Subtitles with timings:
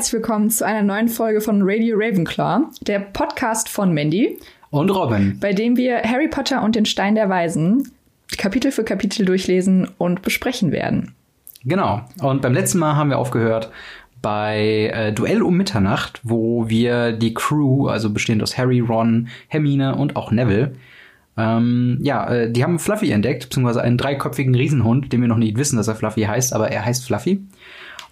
[0.00, 4.38] Herzlich willkommen zu einer neuen Folge von Radio Ravenclaw, der Podcast von Mandy
[4.70, 7.92] und Robin, bei dem wir Harry Potter und den Stein der Weisen
[8.38, 11.14] Kapitel für Kapitel durchlesen und besprechen werden.
[11.66, 12.00] Genau.
[12.22, 13.70] Und beim letzten Mal haben wir aufgehört
[14.22, 19.96] bei äh, Duell um Mitternacht, wo wir die Crew, also bestehend aus Harry, Ron, Hermine
[19.96, 20.72] und auch Neville,
[21.36, 25.58] ähm, ja, äh, die haben Fluffy entdeckt, beziehungsweise einen dreiköpfigen Riesenhund, den wir noch nicht
[25.58, 27.42] wissen, dass er Fluffy heißt, aber er heißt Fluffy.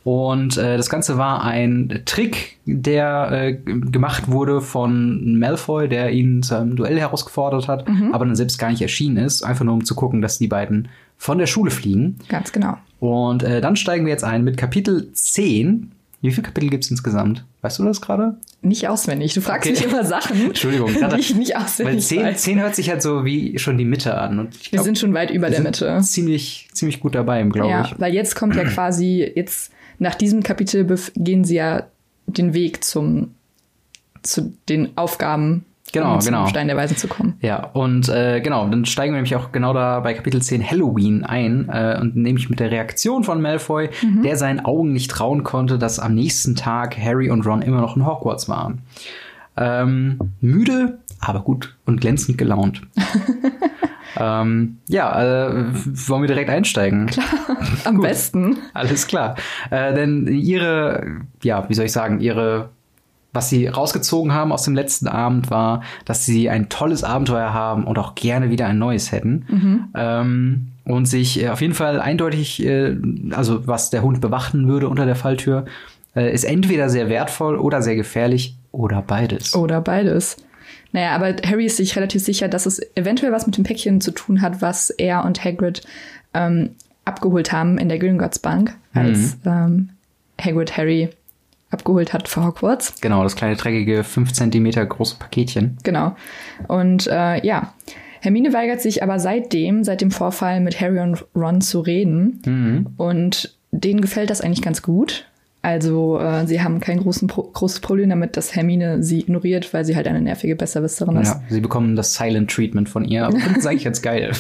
[0.09, 6.43] Und äh, das Ganze war ein Trick, der äh, gemacht wurde von Malfoy, der ihn
[6.43, 8.15] zum Duell herausgefordert hat, mhm.
[8.15, 10.89] aber dann selbst gar nicht erschienen ist, einfach nur um zu gucken, dass die beiden
[11.19, 12.17] von der Schule fliegen.
[12.31, 12.79] Ganz genau.
[13.01, 15.93] Und äh, dann steigen wir jetzt ein mit Kapitel 10.
[16.23, 17.45] Wie viele Kapitel gibt es insgesamt?
[17.61, 18.39] Weißt du das gerade?
[18.63, 19.35] Nicht auswendig.
[19.35, 19.79] Du fragst okay.
[19.79, 22.43] mich immer Sachen, Entschuldigung, die ich nicht auswendig weil 10, weiß.
[22.45, 24.39] 10 hört sich halt so wie schon die Mitte an.
[24.39, 26.01] Und glaub, wir sind schon weit über der Mitte.
[26.01, 28.01] Ziemlich, ziemlich gut dabei, glaube ja, ich.
[28.01, 31.85] Weil jetzt kommt ja quasi, jetzt nach diesem Kapitel gehen sie ja
[32.27, 33.35] den Weg zum,
[34.23, 36.47] zu den Aufgaben Genau, um zum genau.
[36.47, 37.35] Stein der Weisen zu kommen.
[37.41, 41.25] Ja, und äh, genau, dann steigen wir nämlich auch genau da bei Kapitel 10 Halloween
[41.25, 44.23] ein äh, und nämlich mit der Reaktion von Malfoy, mhm.
[44.23, 47.97] der seinen Augen nicht trauen konnte, dass am nächsten Tag Harry und Ron immer noch
[47.97, 48.81] in Hogwarts waren.
[49.57, 52.83] Ähm, müde, aber gut und glänzend gelaunt.
[54.17, 57.07] Ähm, ja, äh, wollen wir direkt einsteigen?
[57.07, 57.27] Klar,
[57.85, 58.05] am Gut.
[58.05, 58.57] besten.
[58.75, 59.37] Alles klar.
[59.71, 62.71] Äh, denn ihre, ja, wie soll ich sagen, ihre
[63.33, 67.85] was sie rausgezogen haben aus dem letzten Abend war, dass sie ein tolles Abenteuer haben
[67.85, 69.45] und auch gerne wieder ein neues hätten.
[69.49, 69.85] Mhm.
[69.95, 72.97] Ähm, und sich äh, auf jeden Fall eindeutig, äh,
[73.33, 75.67] also was der Hund bewachen würde unter der Falltür,
[76.17, 79.55] äh, ist entweder sehr wertvoll oder sehr gefährlich oder beides.
[79.55, 80.37] Oder beides.
[80.93, 84.11] Naja, aber Harry ist sich relativ sicher, dass es eventuell was mit dem Päckchen zu
[84.11, 85.83] tun hat, was er und Hagrid
[86.35, 86.71] ähm,
[87.05, 89.51] abgeholt haben in der Gringotts Bank, als mhm.
[89.51, 89.89] ähm,
[90.41, 91.11] Hagrid Harry
[91.71, 93.01] abgeholt hat für Hogwarts.
[93.01, 95.77] Genau, das kleine dreckige 5 cm große Paketchen.
[95.83, 96.17] Genau.
[96.67, 97.75] Und äh, ja,
[98.21, 102.41] Hermine weigert sich aber seitdem, seit dem Vorfall mit Harry und Ron zu reden.
[102.45, 102.87] Mhm.
[102.97, 105.28] Und denen gefällt das eigentlich ganz gut.
[105.61, 109.85] Also äh, sie haben kein großen Pro großes Problem damit, dass Hermine sie ignoriert, weil
[109.85, 111.29] sie halt eine nervige Besserwisserin ist.
[111.29, 114.33] Ja, sie bekommen das Silent Treatment von ihr, aber das ist eigentlich ganz geil.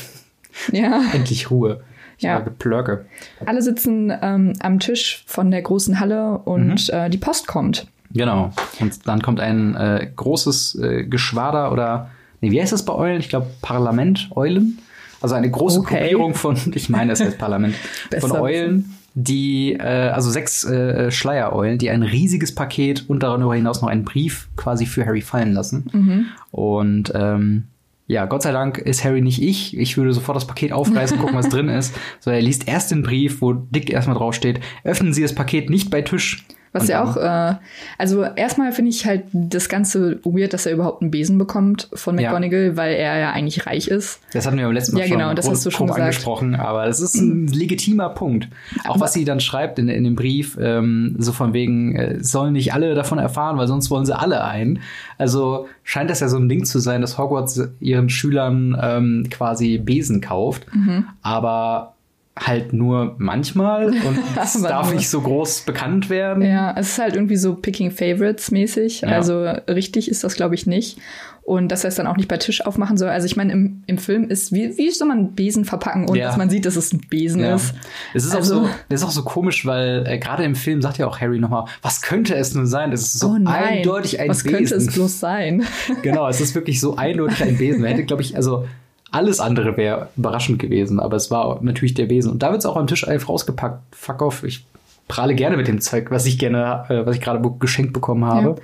[0.73, 1.03] Ja.
[1.13, 1.81] Endlich Ruhe.
[2.19, 2.41] Ich ja.
[2.41, 3.07] Plörke.
[3.47, 6.95] Alle sitzen ähm, am Tisch von der großen Halle und mhm.
[6.95, 7.87] äh, die Post kommt.
[8.13, 8.51] Genau.
[8.81, 13.21] Und dann kommt ein äh, großes äh, Geschwader oder, nee, wie heißt das bei Eulen?
[13.21, 14.79] Ich glaube Parlament Eulen.
[15.21, 16.01] Also eine große okay.
[16.01, 17.75] Gruppierung von, ich meine, es heißt Parlament,
[18.21, 23.83] von Eulen die, äh, also sechs äh, Schleiereulen, die ein riesiges Paket und darüber hinaus
[23.83, 25.87] noch einen Brief quasi für Harry fallen lassen.
[25.93, 26.27] Mhm.
[26.53, 27.65] Und ähm,
[28.07, 29.77] ja, Gott sei Dank ist Harry nicht ich.
[29.77, 31.95] Ich würde sofort das Paket aufreißen, gucken, was drin ist.
[32.21, 35.91] So, er liest erst den Brief, wo dick erstmal draufsteht, öffnen Sie das Paket nicht
[35.91, 36.47] bei Tisch.
[36.73, 37.57] Was ja auch, äh,
[37.97, 42.17] also erstmal finde ich halt das Ganze weird, dass er überhaupt einen Besen bekommt von
[42.17, 42.77] McGonagall, ja.
[42.77, 44.21] weil er ja eigentlich reich ist.
[44.33, 46.87] Das hatten wir beim letzten Mal ja, genau, schon das hast du schon angesprochen, aber
[46.87, 48.49] es ist ein legitimer Punkt.
[48.85, 52.23] Auch aber was sie dann schreibt in, in dem Brief, ähm, so von wegen, äh,
[52.23, 54.81] sollen nicht alle davon erfahren, weil sonst wollen sie alle ein.
[55.17, 59.79] Also scheint das ja so ein Ding zu sein, dass Hogwarts ihren Schülern ähm, quasi
[59.79, 60.67] Besen kauft.
[60.75, 61.07] Mhm.
[61.23, 61.95] Aber
[62.39, 66.43] halt nur manchmal und es darf nicht so groß bekannt werden.
[66.43, 69.03] Ja, es ist halt irgendwie so Picking Favorites mäßig.
[69.03, 69.09] Ja.
[69.09, 70.99] Also richtig ist das, glaube ich, nicht.
[71.49, 73.09] Und dass er es dann auch nicht bei Tisch aufmachen soll.
[73.09, 76.19] Also ich meine, im, im Film ist, wie, wie soll man einen Besen verpacken, ohne
[76.19, 76.27] ja.
[76.27, 77.55] dass man sieht, dass es ein Besen ja.
[77.55, 77.75] ist?
[78.13, 80.83] Es ist also, auch so, das ist auch so komisch, weil äh, gerade im Film
[80.83, 82.91] sagt ja auch Harry nochmal, was könnte es nun sein?
[82.91, 84.53] Das ist so oh eindeutig ein was Besen.
[84.53, 85.65] Was könnte es bloß sein?
[86.03, 87.81] genau, es ist wirklich so eindeutig ein Besen.
[87.81, 88.67] Man hätte, glaube ich, also
[89.11, 92.33] alles andere wäre überraschend gewesen, aber es war natürlich der Wesen.
[92.33, 93.95] Und da wird es auch am Tisch einfach rausgepackt.
[93.95, 94.67] Fuck off, ich
[95.09, 98.49] prahle gerne mit dem Zeug, was ich gerne, äh, was ich gerade geschenkt bekommen habe.
[98.51, 98.57] Ja.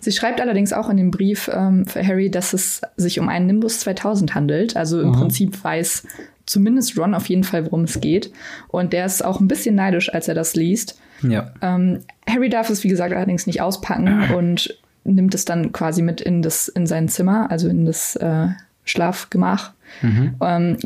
[0.00, 3.46] Sie schreibt allerdings auch in dem Brief ähm, für Harry, dass es sich um einen
[3.46, 4.76] Nimbus 2000 handelt.
[4.76, 5.14] Also im mhm.
[5.14, 6.06] Prinzip weiß
[6.46, 8.32] zumindest Ron auf jeden Fall, worum es geht.
[8.68, 10.98] Und der ist auch ein bisschen neidisch, als er das liest.
[11.22, 11.52] Ja.
[11.60, 14.74] Ähm, Harry darf es, wie gesagt, allerdings nicht auspacken und
[15.04, 18.48] nimmt es dann quasi mit in das in sein Zimmer, also in das äh,
[18.84, 19.72] Schlafgemach.
[20.02, 20.34] Mhm.
[20.40, 20.76] Ähm,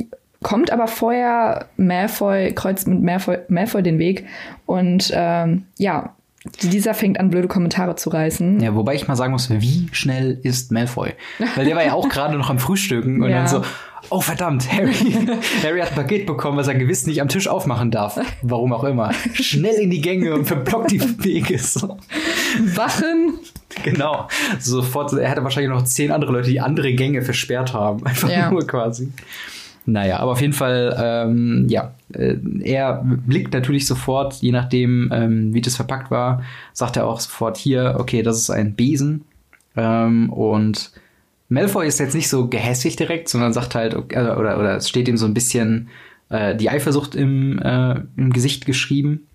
[0.42, 4.26] kommt aber vorher Malfoy, kreuzt mit Malfoy, Malfoy den Weg
[4.66, 6.14] und ähm, ja,
[6.62, 8.60] dieser fängt an, blöde Kommentare zu reißen.
[8.60, 11.14] Ja, wobei ich mal sagen muss, wie schnell ist Malfoy?
[11.56, 13.38] Weil der war ja auch gerade noch am Frühstücken und ja.
[13.38, 13.62] dann so,
[14.10, 14.92] oh verdammt, Harry,
[15.62, 18.18] Harry hat ein Paket bekommen, was er gewiss nicht am Tisch aufmachen darf.
[18.42, 19.12] Warum auch immer.
[19.34, 21.58] Schnell in die Gänge und verblockt die Wege.
[21.58, 21.98] So.
[22.74, 23.38] Wachen
[23.82, 24.28] Genau.
[24.60, 28.06] Sofort, er hatte wahrscheinlich noch zehn andere Leute, die andere Gänge versperrt haben.
[28.06, 28.50] Einfach ja.
[28.50, 29.12] nur quasi.
[29.86, 35.52] Naja, aber auf jeden Fall, ähm, ja, äh, er blickt natürlich sofort, je nachdem, ähm,
[35.52, 36.42] wie das verpackt war,
[36.72, 39.26] sagt er auch sofort hier, okay, das ist ein Besen.
[39.76, 40.92] Ähm, und
[41.48, 45.08] Malfoy ist jetzt nicht so gehässig direkt, sondern sagt halt, okay, oder, oder es steht
[45.08, 45.88] ihm so ein bisschen
[46.30, 49.26] äh, die Eifersucht im, äh, im Gesicht geschrieben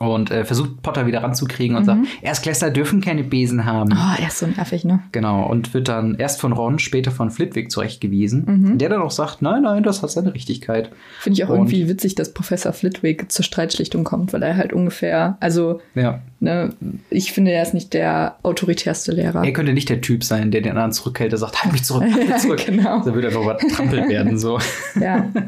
[0.00, 1.86] und äh, versucht Potter wieder ranzukriegen und mhm.
[1.86, 3.92] sagt, Erstklässler dürfen keine Besen haben.
[3.92, 5.00] Oh, er ist so nervig, ne?
[5.12, 8.78] Genau, und wird dann erst von Ron, später von Flitwick zurechtgewiesen, mhm.
[8.78, 10.90] der dann auch sagt, nein, nein, das hat seine Richtigkeit.
[11.20, 14.72] Finde ich auch und irgendwie witzig, dass Professor Flitwick zur Streitschlichtung kommt, weil er halt
[14.72, 16.20] ungefähr, also, ja.
[16.40, 16.70] ne,
[17.10, 19.44] ich finde, er ist nicht der autoritärste Lehrer.
[19.44, 22.04] Er könnte nicht der Typ sein, der den anderen zurückhält, der sagt, halt mich zurück,
[22.10, 22.64] halt mich zurück.
[22.64, 23.04] genau.
[23.04, 24.58] Da würde er noch was trampelt werden, so.
[24.98, 25.28] ja.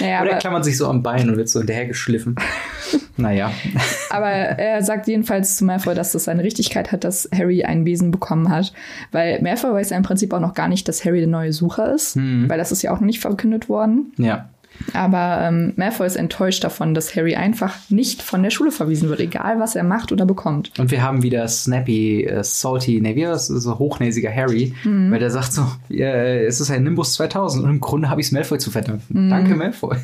[0.00, 2.36] Naja, Oder er klammert sich so am Bein und wird so hinterhergeschliffen.
[3.16, 3.50] naja.
[4.10, 8.10] Aber er sagt jedenfalls zu Malfoy, dass das seine Richtigkeit hat, dass Harry einen Besen
[8.10, 8.72] bekommen hat.
[9.12, 11.94] Weil Malfoy weiß ja im Prinzip auch noch gar nicht, dass Harry der neue Sucher
[11.94, 12.16] ist.
[12.16, 12.48] Hm.
[12.48, 14.12] Weil das ist ja auch noch nicht verkündet worden.
[14.16, 14.50] Ja.
[14.92, 19.20] Aber ähm, Malfoy ist enttäuscht davon, dass Harry einfach nicht von der Schule verwiesen wird,
[19.20, 20.72] egal was er macht oder bekommt.
[20.78, 23.46] Und wir haben wieder Snappy, äh, Salty, ne, wie das?
[23.46, 25.10] So hochnäsiger Harry, mhm.
[25.10, 28.28] weil der sagt so, äh, es ist ein Nimbus 2000 und im Grunde habe ich
[28.28, 29.26] es Malfoy zu verdanken.
[29.26, 29.30] Mhm.
[29.30, 29.96] Danke, Malfoy.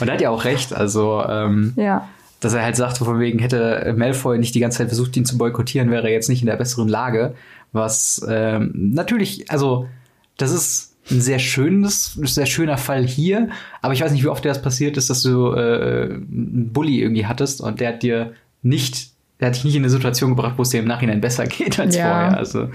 [0.00, 2.08] Und er hat ja auch recht, also ähm, ja
[2.44, 5.38] dass er halt sagt, von wegen hätte Malfoy nicht die ganze Zeit versucht, ihn zu
[5.38, 7.34] boykottieren, wäre er jetzt nicht in der besseren Lage.
[7.72, 9.88] Was ähm, natürlich, also
[10.36, 13.48] das ist ein sehr schönes, sehr schöner Fall hier,
[13.82, 17.00] aber ich weiß nicht, wie oft dir das passiert ist, dass du äh, einen Bully
[17.00, 19.10] irgendwie hattest und der hat dir nicht,
[19.40, 21.78] der hat dich nicht in eine Situation gebracht, wo es dir im Nachhinein besser geht
[21.78, 22.08] als ja.
[22.08, 22.38] vorher.
[22.38, 22.68] Also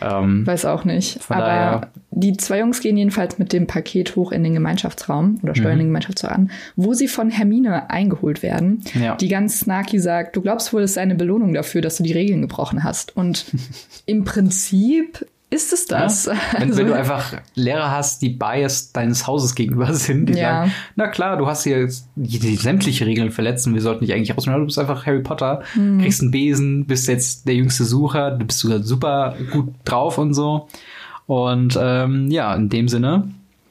[0.00, 1.20] ähm, Weiß auch nicht.
[1.28, 5.54] Aber daher, die zwei Jungs gehen jedenfalls mit dem Paket hoch in den Gemeinschaftsraum oder
[5.54, 5.80] steuern mhm.
[5.80, 9.16] den Gemeinschaftsraum an, wo sie von Hermine eingeholt werden, ja.
[9.16, 12.12] die ganz snarky sagt, du glaubst wohl, es sei eine Belohnung dafür, dass du die
[12.12, 13.16] Regeln gebrochen hast.
[13.16, 13.46] Und
[14.06, 16.26] im Prinzip ist es das?
[16.26, 16.32] Ja?
[16.52, 20.60] Wenn, also, wenn, du einfach Lehrer hast, die biased deines Hauses gegenüber sind, die ja.
[20.62, 24.14] sagen, na klar, du hast hier die, die sämtliche Regeln verletzt und wir sollten dich
[24.14, 24.60] eigentlich rausnehmen.
[24.60, 26.00] Du bist einfach Harry Potter, mhm.
[26.00, 30.34] kriegst einen Besen, bist jetzt der jüngste Sucher, du bist sogar super gut drauf und
[30.34, 30.68] so.
[31.26, 33.28] Und ähm, ja, in dem Sinne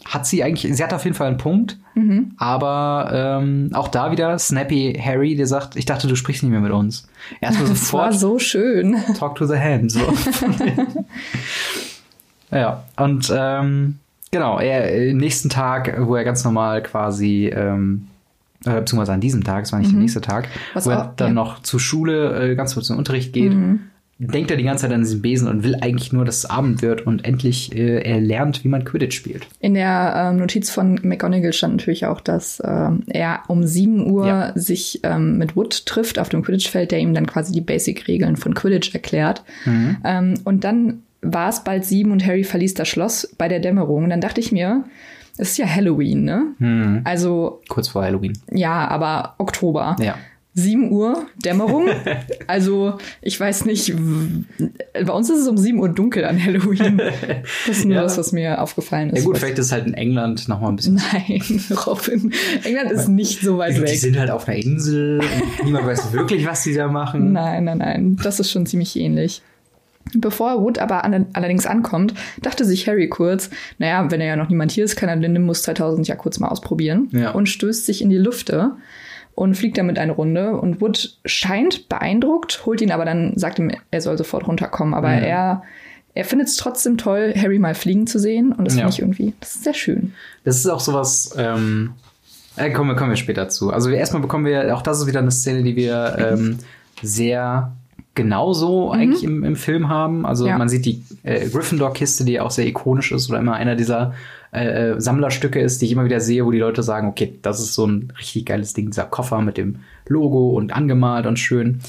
[0.10, 2.32] hat sie eigentlich, sie hat auf jeden Fall einen Punkt, mhm.
[2.38, 6.62] aber ähm, auch da wieder Snappy Harry, der sagt, ich dachte, du sprichst nicht mehr
[6.62, 7.08] mit uns.
[7.40, 7.80] Erstmal sofort.
[8.10, 8.96] Das war so schön.
[9.18, 9.92] Talk to the hand.
[9.92, 10.00] So.
[12.52, 14.00] ja, und ähm,
[14.32, 18.08] genau, er, nächsten Tag, wo er ganz normal quasi ähm,
[18.66, 19.94] äh, beziehungsweise an diesem Tag, es war nicht mhm.
[19.94, 21.34] der nächste Tag, Was wo er auch, dann ja.
[21.36, 23.54] noch zur Schule äh, ganz kurz in den Unterricht geht.
[23.54, 23.82] Mhm
[24.20, 26.82] denkt er die ganze Zeit an diesen Besen und will eigentlich nur, dass es Abend
[26.82, 29.48] wird und endlich äh, er lernt, wie man Quidditch spielt.
[29.62, 34.28] In der ähm, Notiz von McGonagall stand natürlich auch, dass ähm, er um 7 Uhr
[34.28, 34.52] ja.
[34.56, 38.54] sich ähm, mit Wood trifft auf dem Quidditch-Feld, der ihm dann quasi die Basic-Regeln von
[38.54, 39.44] Quidditch erklärt.
[39.64, 39.98] Mhm.
[40.04, 44.04] Ähm, und dann war es bald sieben und Harry verließ das Schloss bei der Dämmerung.
[44.04, 44.84] Und dann dachte ich mir,
[45.38, 46.48] es ist ja Halloween, ne?
[46.60, 47.02] Mhm.
[47.06, 47.62] Also.
[47.70, 48.34] Kurz vor Halloween.
[48.52, 49.96] Ja, aber Oktober.
[50.02, 50.16] Ja.
[50.60, 51.88] 7 Uhr Dämmerung.
[52.48, 53.94] also, ich weiß nicht,
[54.94, 57.02] bei uns ist es um 7 Uhr dunkel an Halloween.
[57.68, 58.04] Das ist nur ja.
[58.04, 59.20] das, was mir aufgefallen ist.
[59.20, 60.96] Ja gut, vielleicht ist es halt in England noch mal ein bisschen.
[61.12, 61.42] Nein,
[61.88, 62.34] Robin.
[62.64, 63.90] England ist nicht so weit die weg.
[63.90, 67.34] Die sind halt auf einer Insel und niemand weiß wirklich, was die da machen.
[67.34, 68.18] Nein, nein, nein.
[68.24, 69.42] Das ist schon ziemlich ähnlich.
[70.16, 74.50] Bevor Wood aber an, allerdings ankommt, dachte sich Harry kurz, naja, wenn er ja noch
[74.50, 77.32] niemand hier ist, kann er den Nimbus 2000 ja kurz mal ausprobieren ja.
[77.32, 78.72] und stößt sich in die Lüfte
[79.40, 80.58] und fliegt damit eine Runde.
[80.58, 84.94] Und Wood scheint beeindruckt, holt ihn aber dann, sagt ihm, er soll sofort runterkommen.
[84.94, 85.24] Aber mhm.
[85.24, 85.64] er,
[86.14, 88.52] er findet es trotzdem toll, Harry mal fliegen zu sehen.
[88.52, 88.82] Und das ja.
[88.82, 90.14] finde ich irgendwie, das ist sehr schön.
[90.44, 91.92] Das ist auch sowas, ähm,
[92.58, 93.72] äh, kommen, wir, kommen wir später zu.
[93.72, 96.58] Also erstmal bekommen wir, auch das ist wieder eine Szene, die wir ähm,
[97.02, 97.72] sehr
[98.16, 99.00] genauso mhm.
[99.00, 100.26] eigentlich im, im Film haben.
[100.26, 100.58] Also ja.
[100.58, 104.14] man sieht die äh, Gryffindor-Kiste, die auch sehr ikonisch ist oder immer einer dieser
[104.52, 107.60] äh, äh, Sammlerstücke ist, die ich immer wieder sehe, wo die Leute sagen, okay, das
[107.60, 109.78] ist so ein richtig geiles Ding, dieser Koffer mit dem
[110.08, 111.80] Logo und angemalt und schön.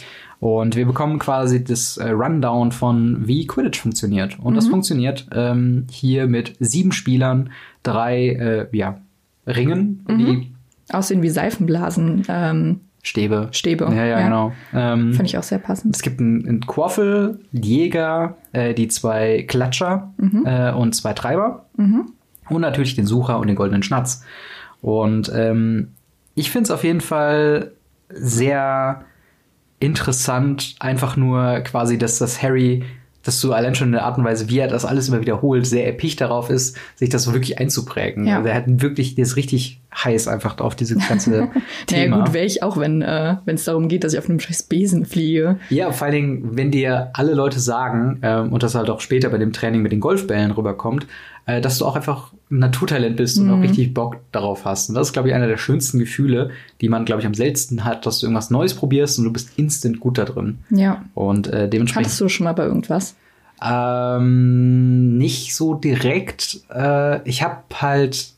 [0.41, 4.39] Und wir bekommen quasi das äh, Rundown von wie Quidditch funktioniert.
[4.41, 4.57] Und mhm.
[4.57, 7.51] das funktioniert ähm, hier mit sieben Spielern,
[7.83, 9.01] drei äh, ja,
[9.47, 10.19] Ringen, mhm.
[10.19, 10.53] die
[10.93, 12.25] aussehen wie Seifenblasen.
[12.29, 13.49] Ähm Stäbe.
[13.53, 13.87] Stäbe.
[13.87, 14.25] Ja, ja, ja.
[14.25, 14.53] genau.
[14.75, 15.97] Ähm, Finde ich auch sehr passend.
[15.97, 20.45] Es gibt einen, einen Quaffel, Jäger, äh, die zwei Klatscher mhm.
[20.45, 21.65] äh, und zwei Treiber.
[21.77, 22.13] Mhm.
[22.51, 24.25] Und natürlich den Sucher und den goldenen Schnatz.
[24.83, 25.93] Und ähm,
[26.35, 27.73] ich finde es auf jeden Fall
[28.09, 29.05] sehr
[29.79, 32.85] interessant, einfach nur quasi, dass das Harry
[33.23, 35.67] dass du allein schon in der Art und Weise, wie er das alles immer wiederholt,
[35.67, 38.27] sehr erpicht darauf ist, sich das so wirklich einzuprägen.
[38.27, 38.39] Ja.
[38.39, 41.49] Also er hat wirklich, der ist richtig heiß einfach auf diese ganze
[41.87, 42.17] Thema.
[42.17, 44.65] Naja gut, wäre ich auch, wenn äh, es darum geht, dass ich auf einem scheiß
[44.65, 45.59] Besen fliege.
[45.69, 49.29] Ja, vor allen Dingen, wenn dir alle Leute sagen, ähm, und das halt auch später
[49.29, 51.07] bei dem Training mit den Golfbällen rüberkommt,
[51.51, 53.63] äh, dass du auch einfach ein Naturtalent bist und auch Mhm.
[53.63, 54.89] richtig Bock darauf hast.
[54.89, 57.85] Und das ist, glaube ich, einer der schönsten Gefühle, die man, glaube ich, am seltensten
[57.85, 60.59] hat, dass du irgendwas Neues probierst und du bist instant gut da drin.
[60.71, 61.05] Ja.
[61.15, 63.15] Und äh, dementsprechend Hattest du schon mal bei irgendwas?
[63.63, 66.61] ähm, nicht so direkt.
[66.75, 68.33] Äh, ich habe halt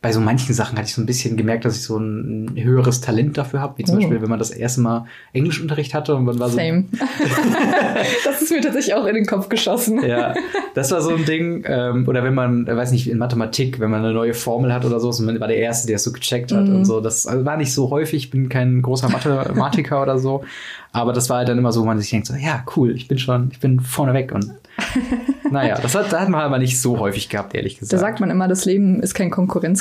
[0.00, 3.00] bei so manchen Sachen hatte ich so ein bisschen gemerkt, dass ich so ein höheres
[3.00, 3.98] Talent dafür habe, wie zum Oh.
[3.98, 6.84] Beispiel, wenn man das erste Mal Englischunterricht hatte und man war so Same.
[8.24, 10.02] das ist mir tatsächlich auch in den Kopf geschossen.
[10.06, 10.34] Ja,
[10.74, 11.64] das war so ein Ding.
[11.66, 14.84] Ähm, oder wenn man, äh, weiß nicht, in Mathematik, wenn man eine neue Formel hat
[14.84, 16.76] oder so, und man war der Erste, der es so gecheckt hat Mhm.
[16.76, 17.00] und so.
[17.00, 20.44] Das also war nicht so häufig, ich bin kein großer Mathematiker oder so.
[20.92, 23.08] Aber das war halt dann immer so, wo man sich denkt, so, ja, cool, ich
[23.08, 24.32] bin schon, ich bin vorne weg.
[24.32, 24.50] Und
[25.50, 27.92] naja, das hat, das hat man aber nicht so häufig gehabt, ehrlich gesagt.
[27.92, 29.30] Da sagt man immer, das Leben ist kein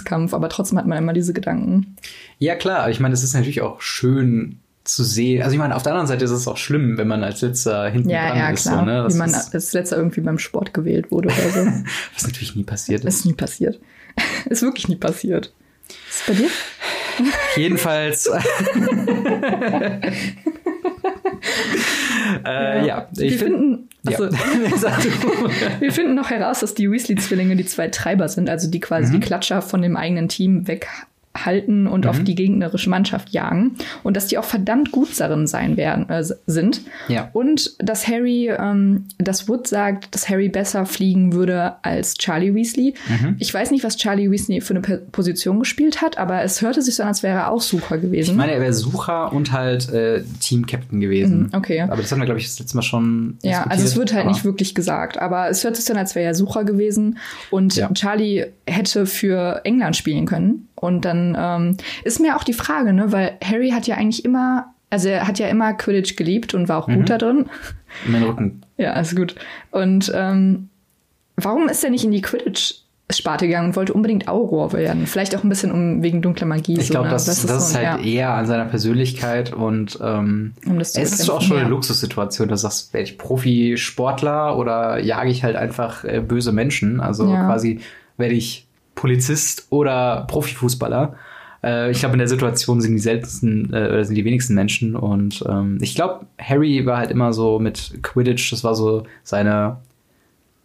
[0.07, 1.95] Konkurrenzkampf, aber trotzdem hat man immer diese Gedanken.
[2.39, 5.41] Ja, klar, aber ich meine, es ist natürlich auch schön zu sehen.
[5.41, 7.89] Also ich meine, auf der anderen Seite ist es auch schlimm, wenn man als letzter
[7.89, 8.61] hinten Ja, dran ja, ist.
[8.63, 8.79] klar.
[8.79, 9.03] So, ne?
[9.03, 11.59] das Wie man als letzter irgendwie beim Sport gewählt wurde oder so.
[12.15, 13.15] was natürlich nie passiert ist.
[13.19, 13.79] ist nie passiert.
[14.49, 15.53] ist wirklich nie passiert.
[16.09, 16.49] Ist bei dir?
[17.55, 18.29] Jedenfalls.
[22.45, 23.07] äh, ja.
[23.13, 23.55] Wir ich finde.
[23.57, 24.17] finden, Ja.
[24.19, 24.29] also,
[24.77, 25.09] Sag du.
[25.79, 29.19] wir finden noch heraus, dass die Weasley-Zwillinge die zwei Treiber sind, also die quasi Mhm.
[29.21, 30.67] die Klatscher von dem eigenen Team
[31.37, 32.09] weghalten und Mhm.
[32.09, 36.23] auf die gegnerische Mannschaft jagen und dass die auch verdammt gut darin sein werden äh,
[36.45, 37.29] sind Ja.
[37.33, 42.93] und dass Harry, ähm, dass Wood sagt, dass Harry besser fliegen würde als Charlie Weasley.
[43.07, 43.35] Mhm.
[43.39, 46.81] Ich weiß nicht, was Charlie Weasley für eine Pe- Position gespielt hat, aber es hörte
[46.81, 48.31] sich so an, als wäre er auch Sucher gewesen.
[48.31, 51.39] Ich meine, er wäre Sucher und halt äh, Team-Captain gewesen.
[51.43, 51.81] Mhm, okay.
[51.81, 53.37] Aber das haben wir, glaube ich, das letzte Mal schon.
[53.43, 56.25] Ja, also es wird halt nicht wirklich gesagt, aber es hört sich dann, als wäre
[56.25, 57.17] er Sucher gewesen
[57.51, 57.89] und Ja.
[57.93, 60.67] Charlie hätte für England spielen können.
[60.79, 64.73] Und dann ähm, ist mir auch die Frage, ne, weil Harry hat ja eigentlich immer,
[64.89, 66.95] also er hat ja immer Quidditch geliebt und war auch Mhm.
[66.97, 67.45] gut da drin.
[68.05, 68.61] In meinen Rücken.
[68.79, 69.33] Ja, alles gut.
[69.71, 70.69] Und ähm,
[71.35, 75.07] warum ist er nicht in die Quidditch-Sparte gegangen und wollte unbedingt Auror werden?
[75.07, 76.77] Vielleicht auch ein bisschen um wegen dunkler Magie.
[76.77, 77.13] Ich so, glaube, ne?
[77.13, 80.95] das, das, ist, so ein- halt ja, eher an seiner Persönlichkeit und ähm, um das
[80.95, 81.61] es ist auch schon ja.
[81.63, 86.51] eine Luxussituation, dass du sagst, werde ich Profisportler oder jage ich halt einfach äh, böse
[86.51, 86.99] Menschen?
[86.99, 87.45] Also Ja.
[87.47, 87.79] quasi
[88.17, 88.66] werde ich
[88.97, 91.15] Polizist oder Profifußballer.
[91.63, 94.97] Äh, ich glaube, in der Situation sind die seltensten äh, oder sind die wenigsten Menschen.
[94.97, 99.77] Und ähm, ich glaube, Harry war halt immer so mit Quidditch, das war so seine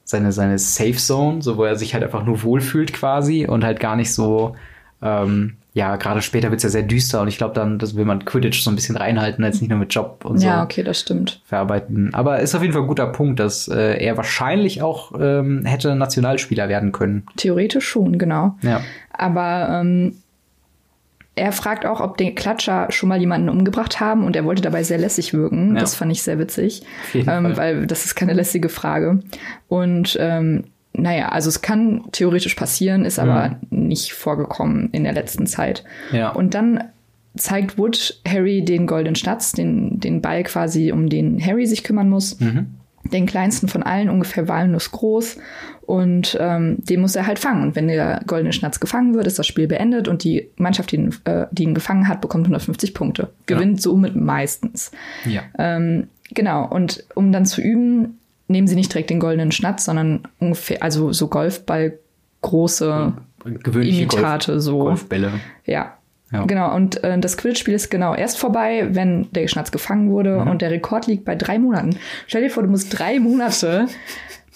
[0.05, 3.81] seine, seine Safe Zone, so wo er sich halt einfach nur wohlfühlt quasi und halt
[3.81, 4.57] gar nicht so,
[5.01, 8.05] ähm, ja, gerade später wird es ja sehr düster und ich glaube dann, das will
[8.05, 10.83] man Quidditch so ein bisschen reinhalten, als nicht nur mit Job und Ja, so okay,
[10.83, 11.41] das stimmt.
[11.47, 12.12] verarbeiten.
[12.12, 15.95] Aber ist auf jeden Fall ein guter Punkt, dass äh, er wahrscheinlich auch ähm, hätte
[15.95, 17.26] Nationalspieler werden können.
[17.37, 18.57] Theoretisch schon, genau.
[18.61, 18.83] Ja.
[19.12, 20.17] Aber ähm,
[21.35, 24.83] er fragt auch, ob die Klatscher schon mal jemanden umgebracht haben und er wollte dabei
[24.83, 25.75] sehr lässig wirken.
[25.75, 25.81] Ja.
[25.81, 27.57] Das fand ich sehr witzig, Auf jeden ähm, Fall.
[27.57, 29.21] weil das ist keine lässige Frage.
[29.69, 30.64] Und ähm,
[30.95, 35.85] naja, also es kann theoretisch passieren, ist aber nicht vorgekommen in der letzten Zeit.
[36.13, 36.31] Ja.
[36.31, 36.85] Und dann
[37.37, 42.11] zeigt Wood Harry den goldenen Schnatz, den, den Ball quasi, um den Harry sich kümmern
[42.11, 42.39] muss.
[42.41, 42.75] Mhm.
[43.05, 45.39] Den kleinsten von allen, ungefähr walnuss groß.
[45.81, 47.63] Und ähm, den muss er halt fangen.
[47.63, 50.97] Und wenn der goldene Schnatz gefangen wird, ist das Spiel beendet und die Mannschaft, die
[50.97, 53.31] ihn, äh, die ihn gefangen hat, bekommt 150 Punkte.
[53.47, 54.93] Gewinnt somit meistens.
[55.25, 55.43] ja.
[55.59, 58.19] Ähm, genau, und um dann zu üben,
[58.52, 61.99] nehmen sie nicht direkt den goldenen Schnatz, sondern ungefähr, also so Golfball
[62.42, 63.12] große
[63.44, 64.78] Gewöhnliche Imitate, Golf so.
[64.78, 65.32] Golfbälle.
[65.66, 65.97] Ja.
[66.32, 66.44] Ja.
[66.47, 70.49] Genau, und äh, das Quidditch-Spiel ist genau erst vorbei, wenn der Schnatz gefangen wurde Mhm.
[70.50, 71.97] und der Rekord liegt bei drei Monaten.
[72.26, 73.87] Stell dir vor, du musst drei Monate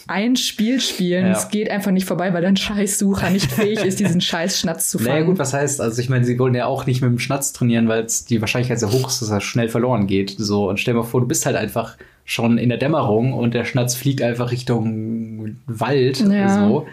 [0.08, 1.26] ein Spiel spielen.
[1.26, 1.32] Ja.
[1.32, 5.10] Es geht einfach nicht vorbei, weil dein Scheißsucher nicht fähig ist, diesen Scheiß-Schnatz zu fangen.
[5.10, 7.52] Naja, gut, was heißt, also ich meine, sie wollen ja auch nicht mit dem Schnatz
[7.52, 10.34] trainieren, weil es die Wahrscheinlichkeit sehr hoch ist, dass er schnell verloren geht.
[10.38, 11.96] So, und stell dir mal vor, du bist halt einfach
[12.26, 16.20] schon in der Dämmerung und der Schnatz fliegt einfach Richtung Wald.
[16.20, 16.68] Ja.
[16.68, 16.86] So.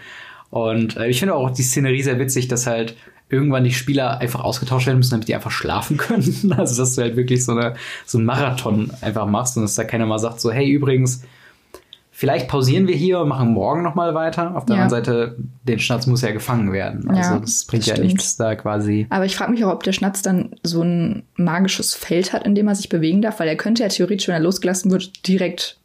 [0.48, 2.96] Und äh, ich finde auch die Szenerie sehr witzig, dass halt
[3.28, 6.54] irgendwann die Spieler einfach ausgetauscht werden müssen, damit die einfach schlafen können.
[6.56, 7.74] Also, dass du halt wirklich so, eine,
[8.06, 11.24] so einen Marathon einfach machst und dass da keiner mal sagt, so, hey, übrigens,
[12.16, 14.56] vielleicht pausieren wir hier und machen morgen nochmal weiter.
[14.56, 14.82] Auf der Ja.
[14.84, 17.08] anderen Seite, den Schnatz muss ja gefangen werden.
[17.10, 19.06] Also, Ja, das bringt das ja nichts da quasi.
[19.10, 22.54] Aber ich frage mich auch, ob der Schnatz dann so ein magisches Feld hat, in
[22.54, 25.76] dem er sich bewegen darf, weil er könnte ja theoretisch, wenn er losgelassen wird, direkt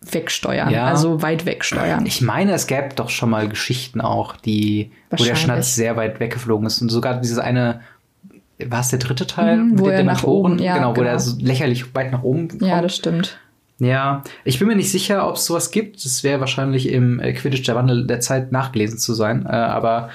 [0.00, 0.70] wegsteuern.
[0.70, 0.86] Ja.
[0.86, 2.06] Also weit wegsteuern.
[2.06, 5.34] Ich meine, es gäbe doch schon mal Geschichten auch, die, wo der.
[5.34, 6.80] Schnatz sehr weit weggeflogen ist.
[6.82, 7.80] Und sogar dieses eine,
[8.64, 9.56] war es der dritte Teil?
[9.56, 10.52] Mhm, mit wo den er nach Dementoren?
[10.52, 11.06] oben- ja, genau, wo genau.
[11.06, 12.62] der so lächerlich weit nach oben kommt.
[12.62, 13.38] ja, das stimmt.
[13.80, 16.04] Ja, ich bin mir nicht sicher, ob es sowas gibt.
[16.04, 19.46] Es wäre wahrscheinlich im äh, Quidditch der Wandel der Zeit nachgelesen zu sein.
[19.46, 20.08] Äh, aber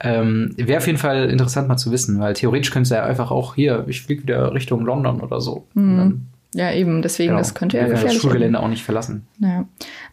[0.00, 3.54] ähm, wäre auf jeden Fall interessant mal zu wissen, weil theoretisch könnte er einfach auch
[3.54, 5.66] hier, ich fliege wieder Richtung London oder so.
[5.74, 7.38] Dann Ja, eben, deswegen, Genau.
[7.40, 9.26] das könnte Wir ja können das gefährlich Schulgelände auch nicht verlassen.
[9.38, 9.64] Naja.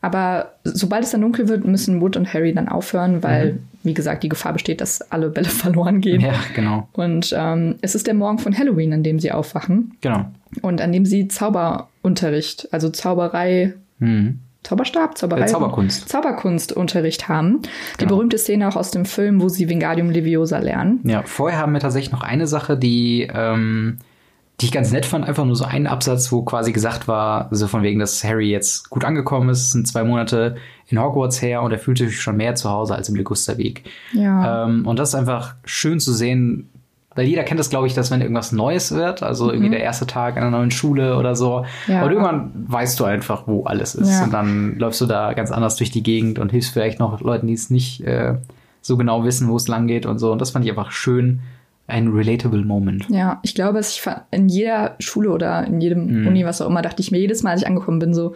[0.02, 4.24] Aber sobald es dann dunkel wird, müssen Wood und Harry dann aufhören, weil, wie gesagt,
[4.24, 6.22] die Gefahr besteht, dass alle Bälle verloren gehen.
[6.22, 6.90] Ja, genau.
[6.94, 10.26] Und ähm, es ist der Morgen von Halloween, an dem sie aufwachen Genau.
[10.62, 14.40] und an dem sie Zauberunterricht, also Zauberei, Mhm.
[14.64, 16.10] Zauberstab, Zauberei, Äh, Zauberkunst.
[16.10, 17.62] Zauberkunstunterricht haben.
[17.62, 18.16] Die Genau.
[18.16, 21.00] berühmte Szene auch aus dem Film, wo sie Wingardium Leviosa lernen.
[21.04, 24.00] Ja, vorher haben wir tatsächlich noch eine Sache, die, ähm,
[24.62, 25.26] die ich ganz nett fand.
[25.28, 28.90] Einfach nur so einen Absatz, wo quasi gesagt war, so von wegen, dass Harry jetzt
[28.90, 30.56] gut angekommen ist, sind zwei Monate
[30.88, 33.84] in Hogwarts her und er fühlt sich schon mehr zu Hause als im Ligusterweg.
[34.14, 34.66] Ja.
[34.66, 36.70] Ähm, und das ist einfach schön zu sehen,
[37.16, 40.06] weil jeder kennt das, glaube ich, dass wenn irgendwas Neues wird, also irgendwie der erste
[40.06, 41.94] Tag an einer neuen Schule oder so, Mhm.
[41.94, 42.04] Ja.
[42.04, 44.10] und irgendwann weißt du einfach, wo alles ist.
[44.12, 44.24] Ja.
[44.26, 47.48] Und dann läufst du da ganz anders durch die Gegend und hilfst vielleicht noch Leuten,
[47.48, 48.36] die es nicht äh,
[48.82, 50.32] so genau wissen, wo es lang geht und so.
[50.32, 51.40] Und das fand ich einfach schön,
[51.88, 53.06] ein relatable Moment.
[53.10, 54.02] Ja, ich glaube, ich
[54.32, 56.28] in jeder Schule oder in jedem Mhm.
[56.28, 58.36] Uni, was auch immer, dachte ich mir jedes Mal, als ich angekommen bin, so,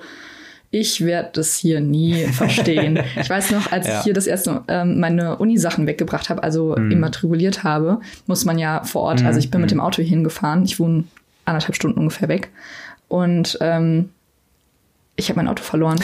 [0.72, 3.00] ich werde das hier nie verstehen.
[3.20, 3.98] ich weiß noch, als Ja.
[3.98, 6.92] ich hier das erste Mal ähm, meine Uni-Sachen weggebracht habe, also Mhm.
[6.92, 10.64] immatrikuliert habe, muss man ja vor Ort, also ich bin mit dem Auto hier hingefahren,
[10.64, 11.06] ich wohne
[11.46, 12.50] anderthalb Stunden ungefähr weg
[13.08, 14.10] und ähm,
[15.20, 16.00] ich habe mein Auto verloren.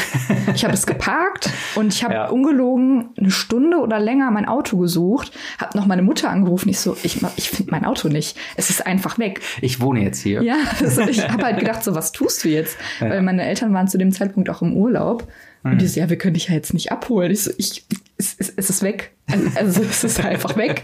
[0.54, 2.28] Ich habe es geparkt und ich habe Ja.
[2.28, 6.70] ungelogen eine Stunde oder länger mein Auto gesucht, habe noch meine Mutter angerufen.
[6.70, 8.38] Ich so, ich, ich finde mein Auto nicht.
[8.56, 9.42] Es ist einfach weg.
[9.62, 10.44] Ich wohne jetzt hier.
[10.44, 12.78] Ja, also ich habe halt gedacht, so was tust du jetzt?
[13.00, 15.28] Weil meine Eltern waren zu dem Zeitpunkt auch im Urlaub.
[15.64, 17.32] Und die so, ja, wir können dich ja jetzt nicht abholen.
[17.32, 17.86] Ich so, ich,
[18.20, 19.14] es, es, es ist weg.
[19.32, 20.84] Also, also es ist einfach weg.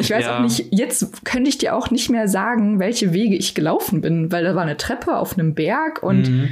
[0.00, 0.36] Ich weiß Ja.
[0.38, 4.30] auch nicht, jetzt könnte ich dir auch nicht mehr sagen, welche Wege ich gelaufen bin,
[4.30, 6.48] weil da war eine Treppe auf einem Berg und Mhm.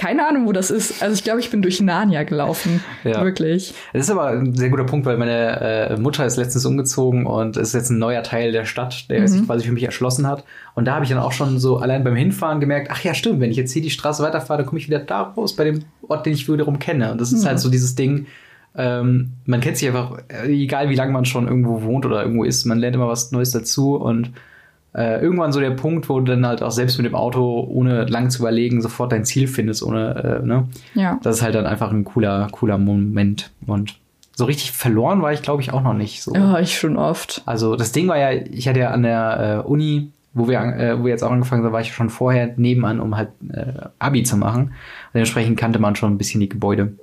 [0.00, 1.02] Keine Ahnung, wo das ist.
[1.02, 2.82] Also ich glaube, ich bin durch Narnia gelaufen.
[3.04, 3.22] Ja.
[3.22, 3.74] Wirklich.
[3.92, 7.58] Das ist aber ein sehr guter Punkt, weil meine äh, Mutter ist letztens umgezogen und
[7.58, 10.44] es ist jetzt ein neuer Teil der Stadt, der sich quasi für mich erschlossen hat.
[10.74, 13.40] Und da habe ich dann auch schon so allein beim Hinfahren gemerkt, ach ja, stimmt,
[13.40, 15.84] wenn ich jetzt hier die Straße weiterfahre, dann komme ich wieder da raus, bei dem
[16.08, 17.12] Ort, den ich wiederum kenne.
[17.12, 18.26] Und das ist halt so dieses Ding,
[18.74, 22.44] ähm, man kennt sich einfach, äh, egal wie lange man schon irgendwo wohnt oder irgendwo
[22.44, 24.30] ist, man lernt immer was Neues dazu und
[24.94, 28.06] äh, irgendwann so der Punkt, wo du dann halt auch selbst mit dem Auto, ohne
[28.06, 30.68] lang zu überlegen, sofort dein Ziel findest, ohne, äh, ne?
[30.94, 31.18] Ja.
[31.22, 33.50] Das ist halt dann einfach ein cooler, cooler Moment.
[33.66, 33.98] Und
[34.34, 36.22] so richtig verloren war ich, glaube ich, auch noch nicht.
[36.22, 36.34] So.
[36.34, 37.42] Ja, ich schon oft.
[37.46, 40.98] Also das Ding war ja, ich hatte ja an der äh, Uni, wo wir, äh,
[40.98, 44.22] wo wir jetzt auch angefangen haben, war ich schon vorher nebenan, um halt äh, Abi
[44.22, 44.62] zu machen.
[44.62, 44.72] Und
[45.14, 46.94] dementsprechend kannte man schon ein bisschen die Gebäude.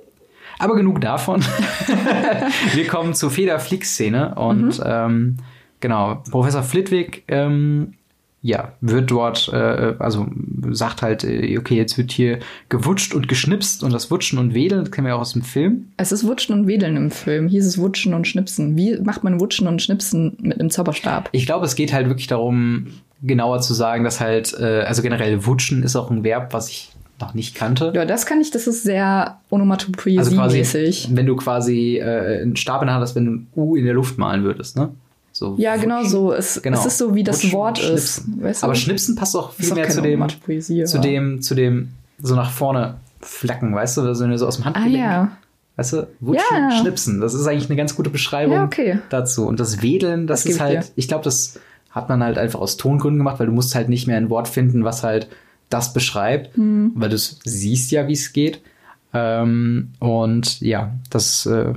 [0.58, 1.42] Aber genug davon.
[2.74, 5.36] wir kommen zur Feder-Flick-Szene und ähm,
[5.80, 7.94] genau, Professor Flitwick ähm,
[8.40, 10.28] ja, wird dort, äh, also
[10.70, 12.38] sagt halt, äh, okay, jetzt wird hier
[12.68, 15.88] gewutscht und geschnipst und das Wutschen und Wedeln, das kennen wir auch aus dem Film.
[15.96, 17.48] Es ist Wutschen und Wedeln im Film.
[17.48, 18.76] Hier ist es Wutschen und Schnipsen.
[18.76, 21.28] Wie macht man Wutschen und Schnipsen mit einem Zauberstab?
[21.32, 22.86] Ich glaube, es geht halt wirklich darum,
[23.22, 26.92] genauer zu sagen, dass halt, äh, also generell Wutschen ist auch ein Verb, was ich
[27.20, 27.92] noch nicht kannte.
[27.96, 31.08] Ja, das kann ich, das ist sehr also quasi, onomatopoesie-mäßig.
[31.16, 33.84] wenn du quasi äh, einen Stab in der Hand hast, wenn du ein U in
[33.84, 34.90] der Luft malen würdest, ne?
[35.38, 36.32] So ja, genau so.
[36.32, 36.78] Es, Genau.
[36.80, 38.22] es ist so, wie das Wutschen, Wort ist.
[38.42, 38.64] Weißt du?
[38.66, 40.26] Aber Schnipsen passt auch viel mehr zu dem,
[40.86, 41.88] zu dem, zu dem,
[42.20, 45.30] so nach vorne flacken, weißt du, also wenn du so aus dem Ah Handgelenk, ja.
[45.76, 46.70] weißt du, Wutschen, Ja.
[46.80, 48.98] Schnipsen, das ist eigentlich eine ganz gute Beschreibung Ja, okay.
[49.10, 49.46] dazu.
[49.46, 50.92] Und das Wedeln, das, Das ist halt, dir.
[50.96, 51.58] ich glaube, das
[51.90, 54.48] hat man halt einfach aus Tongründen gemacht, weil du musst halt nicht mehr ein Wort
[54.48, 55.28] finden, was halt
[55.70, 56.92] das beschreibt, Hm.
[56.96, 58.60] weil du siehst ja, wie es geht.
[59.14, 61.74] Ähm, und ja, das, äh,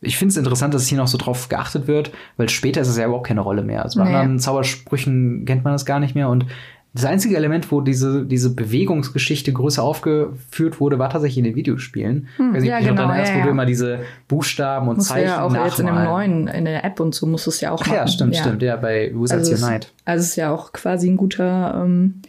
[0.00, 2.96] ich finde es interessant, dass hier noch so drauf geachtet wird, weil später ist es
[2.98, 3.82] ja überhaupt keine Rolle mehr.
[3.82, 4.14] Also bei Nee.
[4.14, 6.28] anderen Zaubersprüchen kennt man das gar nicht mehr.
[6.28, 6.46] Und
[6.92, 12.28] das einzige Element, wo diese, diese Bewegungsgeschichte größer aufgeführt wurde, war tatsächlich in den Videospielen.
[12.34, 13.52] Ich weiß nicht, Hm, ja, du genau, erinnerst, ja, wo du ja.
[13.52, 16.44] immer diese Buchstaben und Muss Zeichen ja auch jetzt in dem nachmalen.
[16.44, 18.08] neuen, in der App und so, muss es ja auch Ach ja, machen.
[18.08, 19.88] stimmt, stimmt, ja, bei Wizards Also es, Unite.
[20.06, 22.22] also es ist ja auch quasi ein guter ähm,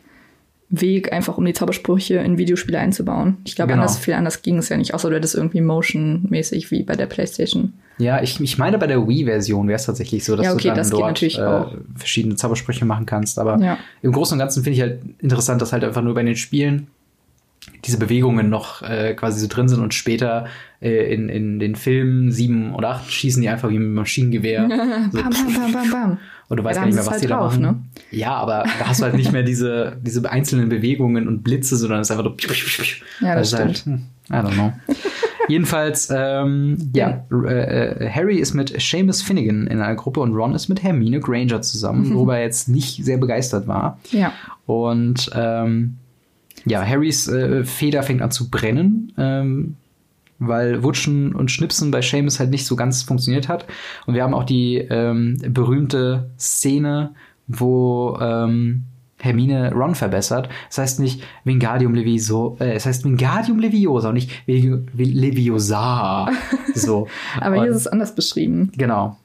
[0.70, 3.38] Weg, einfach um die Zaubersprüche in Videospiele einzubauen.
[3.46, 3.84] Ich glaube, Genau.
[3.84, 7.06] anders, viel anders ging es ja nicht, außer du hättest irgendwie Motion-mäßig wie bei der
[7.06, 7.74] Playstation.
[8.00, 10.76] Ja, ich, ich meine, bei der Wii-Version wäre es tatsächlich so, dass Ja, okay, du
[10.76, 11.74] dann dort natürlich äh, auch.
[11.96, 13.40] verschiedene Zaubersprüche machen kannst.
[13.40, 13.78] Aber Ja.
[14.02, 16.88] im Großen und Ganzen finde ich halt interessant, dass halt einfach nur bei den Spielen
[17.86, 20.46] diese Bewegungen noch äh, quasi so drin sind und später
[20.82, 24.68] äh, in, in den Filmen sieben oder acht schießen die einfach wie mit einem Maschinengewehr.
[25.12, 26.18] so, Bam, bam, bam, bam, bam.
[26.50, 27.64] Und du weißt Ja, gar nicht mehr, was sie die es da halt machen.
[27.64, 27.76] drauf,
[28.12, 32.00] Ja, aber da hast du halt nicht mehr diese, diese einzelnen Bewegungen und Blitze, sondern
[32.02, 32.84] es ist einfach so.
[33.22, 34.74] Ja, das Also halt, hm, I don't know.
[35.50, 40.54] Jedenfalls, ähm, ja, äh, äh, Harry ist mit Seamus Finnegan in einer Gruppe und Ron
[40.54, 43.98] ist mit Hermine Granger zusammen, worüber er jetzt nicht sehr begeistert war.
[44.12, 44.34] Ja.
[44.66, 45.96] Und ähm,
[46.66, 49.76] ja, Harrys äh, Feder fängt an zu brennen, ähm,
[50.40, 53.66] weil Wutschen und Schnipsen bei Seamus halt nicht so ganz funktioniert hat.
[54.06, 57.16] Und wir haben auch die ähm, berühmte Szene,
[57.48, 58.84] wo ähm,
[59.20, 60.50] Hermine Ron verbessert.
[60.70, 66.30] Das heißt nicht Wingardium Leviosa, äh, es heißt Wingardium Leviosa und nicht Leviosa.
[66.74, 67.08] So.
[67.42, 68.72] Aber hier und, ist es anders beschrieben.
[68.78, 69.18] Genau.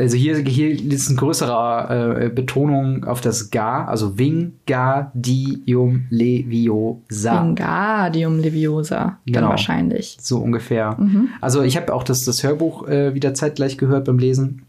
[0.00, 7.44] Also hier, hier ist eine größere äh, Betonung auf das Ga, also Wingardium Leviosa.
[7.44, 9.40] Wingardium Leviosa, genau.
[9.40, 10.16] dann wahrscheinlich.
[10.18, 10.96] So ungefähr.
[10.98, 11.28] Mhm.
[11.42, 14.62] Also ich habe auch das, das Hörbuch äh, wieder zeitgleich gehört beim Lesen.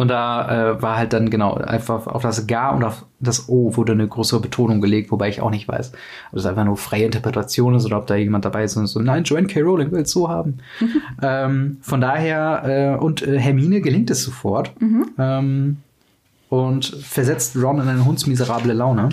[0.00, 3.76] Und da äh, war halt dann genau einfach auf das Ga und auf das O
[3.76, 7.04] wurde eine größere Betonung gelegt, wobei ich auch nicht weiß, ob das einfach nur freie
[7.04, 9.60] Interpretation ist oder ob da jemand dabei ist und so, nein, Joanne K.
[9.60, 10.56] Rowling will es so haben.
[10.80, 10.88] Mhm.
[11.22, 15.10] Ähm, von daher, äh, und äh, Hermine gelingt es sofort mhm.
[15.18, 15.76] ähm,
[16.48, 19.10] und versetzt Ron in eine hundsmiserable Laune.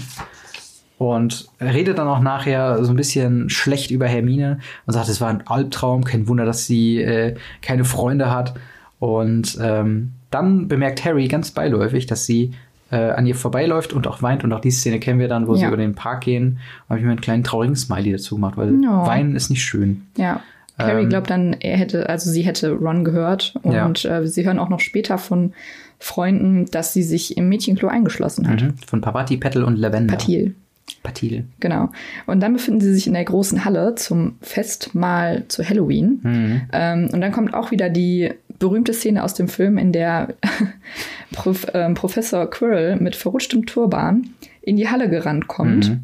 [0.97, 5.27] Und redet dann auch nachher so ein bisschen schlecht über Hermine und sagt, es war
[5.27, 8.53] ein Albtraum, kein Wunder, dass sie äh, keine Freunde hat.
[8.99, 12.53] Und ähm, dann bemerkt Harry ganz beiläufig, dass sie
[12.91, 14.43] äh, an ihr vorbeiläuft und auch weint.
[14.43, 15.59] Und auch die Szene kennen wir dann, wo ja.
[15.59, 16.59] sie über den Park gehen.
[16.87, 19.05] Da habe ich mir einen kleinen traurigen Smiley dazu gemacht, weil no.
[19.05, 20.03] Weinen ist nicht schön.
[20.17, 20.41] Ja.
[20.77, 23.55] Harry ähm, glaubt dann, er hätte, also sie hätte Ron gehört.
[23.63, 24.19] Und ja.
[24.19, 25.53] äh, sie hören auch noch später von
[25.99, 28.61] Freunden, dass sie sich im Mädchenklo eingeschlossen hat.
[28.61, 28.75] Mhm.
[28.85, 30.15] Von Pavati, Petal und Lavender.
[30.15, 30.55] Patil.
[31.03, 31.45] Patil.
[31.59, 31.89] Genau.
[32.27, 36.19] Und dann befinden sie sich in der großen Halle zum Festmahl zu Halloween.
[36.23, 36.61] Mhm.
[36.71, 40.35] Ähm, und dann kommt auch wieder die berühmte Szene aus dem Film, in der
[41.31, 44.29] Prof, äh, Professor Quirrell mit verrutschtem Turban
[44.61, 45.89] in die Halle gerannt kommt.
[45.89, 45.99] Mhm.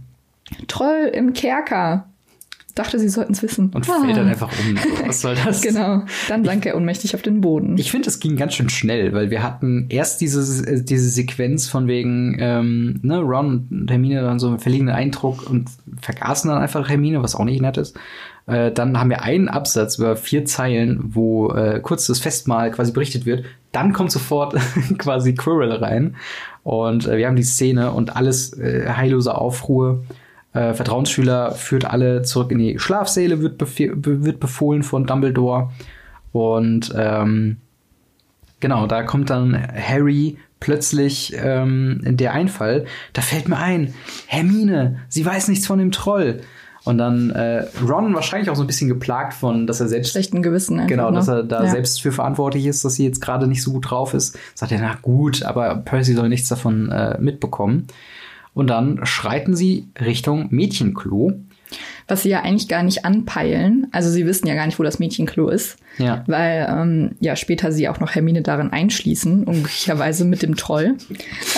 [0.68, 2.08] Troll im Kerker.
[2.76, 3.70] Dachte, sie sollten es wissen.
[3.70, 4.00] Und ah.
[4.02, 4.76] fällt dann einfach um.
[5.08, 5.62] Was soll das?
[5.62, 6.04] genau.
[6.28, 7.78] Dann sank er ohnmächtig auf den Boden.
[7.78, 11.88] Ich finde, es ging ganz schön schnell, weil wir hatten erst diese, diese Sequenz von
[11.88, 15.70] wegen, ähm, ne, Ron und Hermine dann so einen verliegenden Eindruck und
[16.02, 17.96] vergaßen dann einfach Hermine, was auch nicht nett ist.
[18.45, 22.91] Äh, dann haben wir einen Absatz über vier Zeilen, wo äh, kurz das Festmahl quasi
[22.91, 23.45] berichtet wird.
[23.71, 24.56] Dann kommt sofort
[24.97, 26.15] quasi Quirrell rein.
[26.63, 30.03] Und äh, wir haben die Szene und alles äh, heillose Aufruhr.
[30.53, 35.71] Äh, Vertrauensschüler führt alle zurück in die Schlafsäle, wird, wird befohlen von Dumbledore.
[36.32, 37.58] Und ähm,
[38.60, 42.86] genau, da kommt dann Harry plötzlich ähm, der Einfall.
[43.13, 43.93] Da fällt mir ein,
[44.27, 46.41] Hermine, sie weiß nichts von dem Troll.
[46.86, 50.12] Und dann äh, Ron wahrscheinlich auch so ein bisschen geplagt von, dass er selbst.
[50.12, 51.36] Schlechten Gewissen einfach, Genau, dass ne?
[51.36, 51.69] er da ja.
[51.72, 54.38] selbst für verantwortlich ist, dass sie jetzt gerade nicht so gut drauf ist.
[54.54, 57.88] Sagt er, na gut, aber Percy soll nichts davon äh, mitbekommen.
[58.54, 61.34] Und dann schreiten sie Richtung Mädchenklo.
[62.08, 63.88] Was sie ja eigentlich gar nicht anpeilen.
[63.91, 65.78] Also sie wissen ja gar nicht, wo das Mädchenklo ist.
[65.98, 66.24] Ja.
[66.28, 70.96] Weil ähm, ja später sie auch noch Hermine darin einschließen, unglücklicherweise mit dem Troll.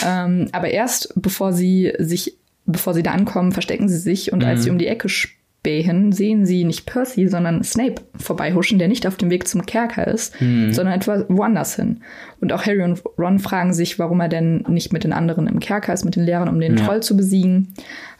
[0.06, 4.50] ähm, aber erst bevor sie sich bevor sie da ankommen, verstecken sie sich und mhm.
[4.50, 9.08] als sie um die Ecke spähen, sehen sie nicht Percy, sondern Snape vorbeihuschen, der nicht
[9.08, 10.72] auf dem Weg zum Kerker ist, mhm.
[10.72, 12.02] sondern etwa woanders hin.
[12.40, 15.60] Und auch Harry und Ron fragen sich, warum er denn nicht mit den anderen im
[15.60, 16.86] Kerker ist, mit den Lehrern, um den ja.
[16.86, 17.74] Troll zu besiegen,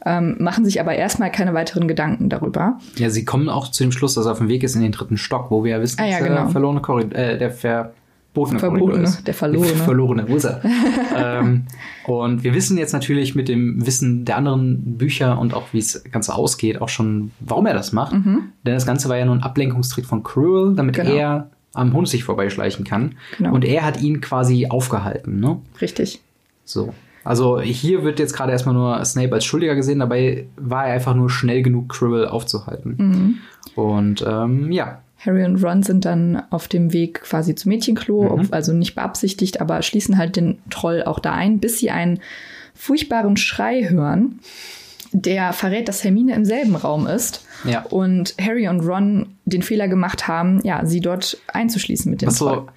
[0.06, 2.80] ähm, machen sich aber erstmal keine weiteren Gedanken darüber.
[2.98, 4.92] Ja, sie kommen auch zu dem Schluss, dass er auf dem Weg ist in den
[4.92, 6.36] dritten Stock, wo wir ja wissen, ah, ja, genau.
[6.36, 7.94] der verlorene Korridor, äh, der ver
[8.36, 9.68] Verbotene, Verbotene der verlorene.
[9.68, 10.62] Der verlorene, wo ist er?
[11.16, 11.66] ähm,
[12.06, 16.04] und wir wissen jetzt natürlich mit dem Wissen der anderen Bücher und auch wie es
[16.12, 18.14] Ganze ausgeht, auch schon, warum er das macht.
[18.14, 18.50] Mhm.
[18.66, 21.12] Denn das Ganze war ja nur ein Ablenkungstrick von Cruel, damit genau.
[21.12, 23.16] er am Hund sich vorbeischleichen kann.
[23.38, 23.54] Genau.
[23.54, 25.60] Und er hat ihn quasi aufgehalten, ne?
[25.82, 26.22] Richtig.
[26.64, 26.94] So.
[27.24, 31.16] Also hier wird jetzt gerade erstmal nur Snape als Schuldiger gesehen, dabei war er einfach
[31.16, 32.96] nur schnell genug, Quirrell aufzuhalten.
[32.98, 33.38] Mhm.
[33.76, 38.48] Und ähm, ja, Harry und Ron sind dann auf dem Weg quasi zum Mädchenklo, mhm.
[38.52, 42.20] also nicht beabsichtigt, aber schließen halt den Troll auch da ein, bis sie einen
[42.74, 44.40] furchtbaren Schrei hören,
[45.12, 47.84] der verrät, dass Hermine im selben Raum ist ja.
[47.84, 52.48] und Harry und Ron den Fehler gemacht haben, ja, sie dort einzuschließen mit dem so,
[52.48, 52.68] Troll.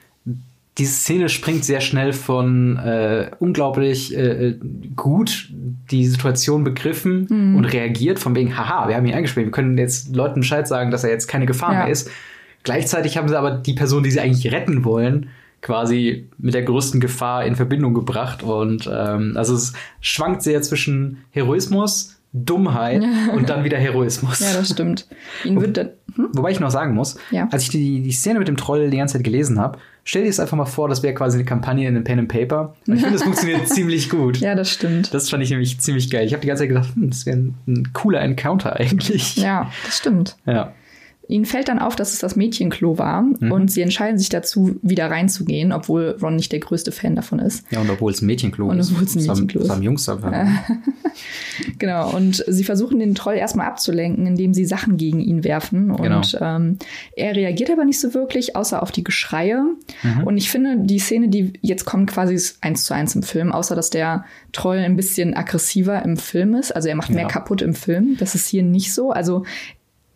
[0.79, 4.55] Diese Szene springt sehr schnell von äh, unglaublich äh,
[4.95, 5.53] gut
[5.91, 7.57] die Situation begriffen mhm.
[7.57, 10.93] und reagiert, von wegen, haha, wir haben ihn eingespielt, wir können jetzt Leuten Bescheid sagen,
[10.93, 11.79] dass er jetzt keine Gefahr ja.
[11.81, 12.09] mehr ist
[12.63, 15.31] Gleichzeitig haben sie aber die Person, die sie eigentlich retten wollen,
[15.63, 18.43] quasi mit der größten Gefahr in Verbindung gebracht.
[18.43, 23.03] Und ähm, also es schwankt sehr zwischen Heroismus, Dummheit
[23.35, 24.41] und dann wieder Heroismus.
[24.41, 25.07] Ja, das stimmt.
[25.45, 26.29] Ihn wird dann, hm?
[26.33, 27.49] Wobei ich noch sagen muss, ja.
[27.51, 30.29] als ich die, die Szene mit dem Troll die ganze Zeit gelesen habe, stell dir
[30.29, 32.75] es einfach mal vor, das wäre quasi eine Kampagne in einem Pen and Paper.
[32.87, 34.39] Und ich finde, das funktioniert ziemlich gut.
[34.39, 35.13] Ja, das stimmt.
[35.15, 36.27] Das fand ich nämlich ziemlich geil.
[36.27, 39.37] Ich habe die ganze Zeit gedacht, hm, das wäre ein, ein, cooler Encounter eigentlich.
[39.37, 40.37] Ja, das stimmt.
[40.47, 40.73] Ja.
[41.29, 43.53] Ihnen fällt dann auf, dass es das Mädchenklo war mhm.
[43.53, 47.65] und sie entscheiden sich dazu, wieder reinzugehen, obwohl Ron nicht der größte Fan davon ist.
[47.71, 48.89] Ja, und obwohl es ein Mädchenklo und ist.
[48.89, 49.83] Und obwohl es ein Mädchenklo ist.
[49.83, 50.09] Jungs.
[51.79, 55.91] Genau, und sie versuchen den Troll erstmal abzulenken, indem sie Sachen gegen ihn werfen.
[55.91, 56.23] Und Genau.
[56.41, 56.79] ähm,
[57.17, 59.63] er reagiert aber nicht so wirklich, außer auf die Geschreie.
[60.25, 63.75] Und ich finde, die Szene, die jetzt kommt, quasi eins zu eins im Film, außer
[63.75, 66.75] dass der Troll ein bisschen aggressiver im Film ist.
[66.75, 67.29] Also er macht mehr Ja.
[67.29, 68.17] kaputt im Film.
[68.19, 69.11] Das ist hier nicht so.
[69.11, 69.45] Also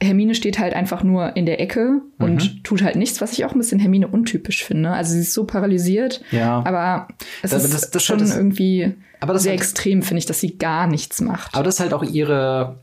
[0.03, 3.53] Hermine steht halt einfach nur in der Ecke und tut halt nichts, was ich auch
[3.53, 4.91] ein bisschen Hermine untypisch finde.
[4.91, 6.63] Also sie ist so paralysiert, Ja.
[6.65, 7.09] aber
[7.43, 10.41] es Das- ist das- das schon irgendwie Aber das sehr halt- extrem, finde ich, dass
[10.41, 11.55] sie gar nichts macht.
[11.55, 12.77] Aber das ist halt auch ihre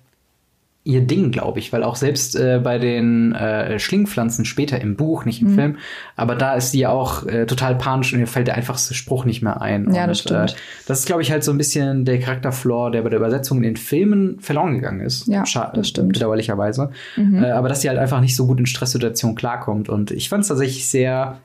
[0.85, 5.25] ihr Ding, glaube ich, weil auch selbst äh, bei den äh, Schlingpflanzen später im Buch,
[5.25, 5.55] nicht im Mhm.
[5.55, 5.77] Film,
[6.15, 9.25] aber da ist die ja auch äh, total panisch und ihr fällt der einfachste Spruch
[9.25, 9.93] nicht mehr ein.
[9.93, 10.51] Ja, und, das stimmt.
[10.51, 10.55] Äh,
[10.87, 13.63] das ist, glaube ich, halt so ein bisschen der Charakterflaw, der bei der Übersetzung in
[13.63, 15.27] den Filmen verloren gegangen ist.
[15.27, 16.07] Ja, Scha- das stimmt.
[16.09, 16.13] Mhm.
[16.13, 16.91] Bedauerlicherweise.
[17.17, 19.89] Äh, aber dass sie halt einfach nicht so gut in Stresssituationen klarkommt.
[19.89, 21.39] Und ich fand es tatsächlich sehr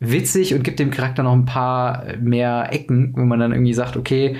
[0.00, 3.96] witzig und gibt dem Charakter noch ein paar mehr Ecken, wenn man dann irgendwie sagt,
[3.96, 4.36] okay,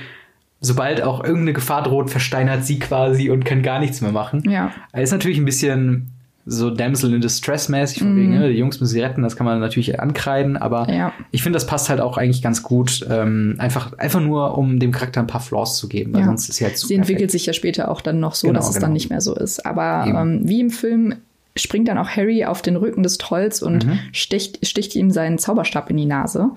[0.65, 4.43] sobald auch irgendeine Gefahr droht, versteinert sie quasi und kann gar nichts mehr machen.
[4.49, 4.73] Ja.
[4.93, 6.11] Ist natürlich ein bisschen
[6.47, 9.47] so Damsel in Distress mäßig, von wegen, ne, die Jungs müssen sie retten, das kann
[9.47, 10.95] man natürlich ankreiden, aber Mhm.
[10.95, 11.13] Ja.
[11.31, 14.93] ich finde, das passt halt auch eigentlich ganz gut, ähm, einfach, einfach nur, um dem
[14.93, 16.27] Charakter ein paar Flaws zu geben, weil Ja.
[16.27, 17.31] sonst ist sie halt zu Sie entwickelt perfekt.
[17.33, 18.87] sich ja später auch dann noch so, Genau, dass es genau.
[18.87, 19.65] dann nicht mehr so ist.
[19.65, 21.15] Aber ähm, wie im Film
[21.57, 23.99] springt dann auch Harry auf den Rücken des Trolls und Mhm.
[24.13, 26.51] sticht, sticht ihm seinen Zauberstab in die Nase.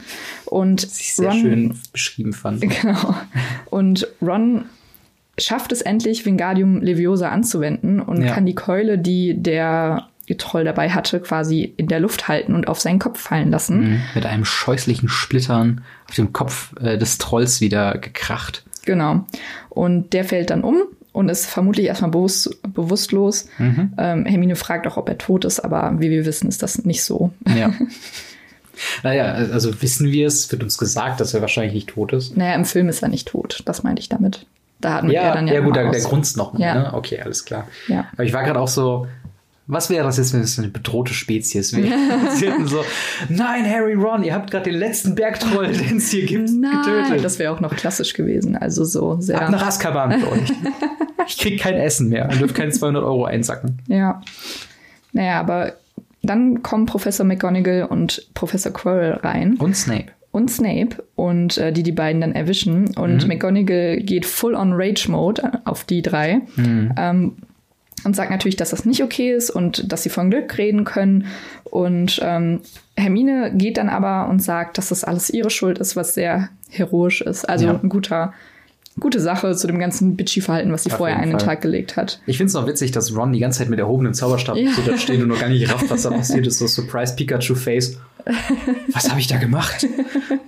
[0.46, 2.62] Und Was ich sehr Ron, schön beschrieben fand.
[2.82, 3.16] Genau.
[3.70, 4.66] Und Ron
[5.40, 8.34] schafft es endlich, Wingardium Leviosa anzuwenden und Ja.
[8.34, 10.08] kann die Keule, die der
[10.40, 13.92] Troll dabei hatte, quasi in der Luft halten und auf seinen Kopf fallen lassen.
[13.92, 14.02] Mhm.
[14.16, 18.64] Mit einem scheußlichen Splittern auf dem Kopf äh, des Trolls wieder gekracht.
[18.86, 19.26] Genau.
[19.70, 20.78] Und der fällt dann um
[21.18, 23.48] und ist vermutlich erstmal bewusst, bewusstlos.
[23.58, 23.94] Mhm.
[23.98, 27.04] Ähm, Hermine fragt auch, ob er tot ist, aber wie wir wissen, ist das nicht
[27.04, 27.32] so.
[27.58, 27.74] Ja.
[29.04, 32.38] naja, also wissen wir es, wird uns gesagt, dass er wahrscheinlich nicht tot ist.
[32.38, 33.64] Naja, im Film ist er nicht tot.
[33.66, 34.46] Das meinte ich damit.
[34.80, 36.54] Da hatten wir Ja, dann ja, ja gut, der, der grunzt noch.
[36.54, 36.76] mal, Ja.
[36.76, 36.94] Ne?
[36.94, 37.68] Okay, alles klar.
[37.88, 38.06] Ja.
[38.14, 39.08] Aber ich war gerade auch so,
[39.66, 41.92] was wäre das jetzt, wenn es eine bedrohte Spezies wäre?
[42.36, 42.86] Sie hätten so,
[43.28, 47.26] nein, Harry, Ron, ihr habt gerade den letzten Bergtroll, den es hier gibt, Nein, getötet.
[47.26, 48.56] das wäre auch noch klassisch gewesen.
[48.56, 49.42] Also so sehr.
[49.42, 50.54] Ab nach Azkaban mit euch.
[51.28, 53.80] Ich krieg kein Essen mehr und dürft keine 200 Euro einsacken.
[53.88, 54.22] Ja.
[55.14, 55.74] Naja, aber
[56.22, 60.08] dann kommen Professor McGonagall und Professor Quirrell rein Und Snape.
[60.32, 62.96] und Snape und äh, die die beiden dann erwischen.
[62.98, 63.28] Und Mhm.
[63.28, 66.94] McGonagall geht full on Rage Mode auf die drei Mhm.
[66.98, 67.36] ähm,
[68.04, 71.26] und sagt natürlich, dass das nicht okay ist und dass sie von Glück reden können.
[71.64, 72.62] Und ähm,
[72.96, 77.22] Hermine geht dann aber und sagt, dass das alles ihre Schuld ist, was sehr heroisch
[77.22, 77.46] ist.
[77.50, 77.80] Also Ja.
[77.82, 78.34] ein guter,
[79.00, 81.38] gute Sache zu dem ganzen Bitchy-Verhalten, was sie Auf vorher an den.
[81.38, 82.20] Tag gelegt hat.
[82.26, 84.72] Ich finde es noch witzig, dass Ron die ganze Zeit mit erhobenem Zauberstab Ja.
[84.74, 86.60] so da steht und noch gar nicht rafft, was da passiert ist.
[86.60, 87.98] So Surprise Pikachu Face.
[88.94, 89.86] Was habe ich da gemacht?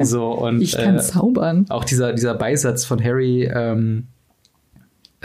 [0.01, 1.65] So und Ich kann äh, zaubern.
[1.69, 4.07] auch dieser, dieser Beisatz von Harry, ähm,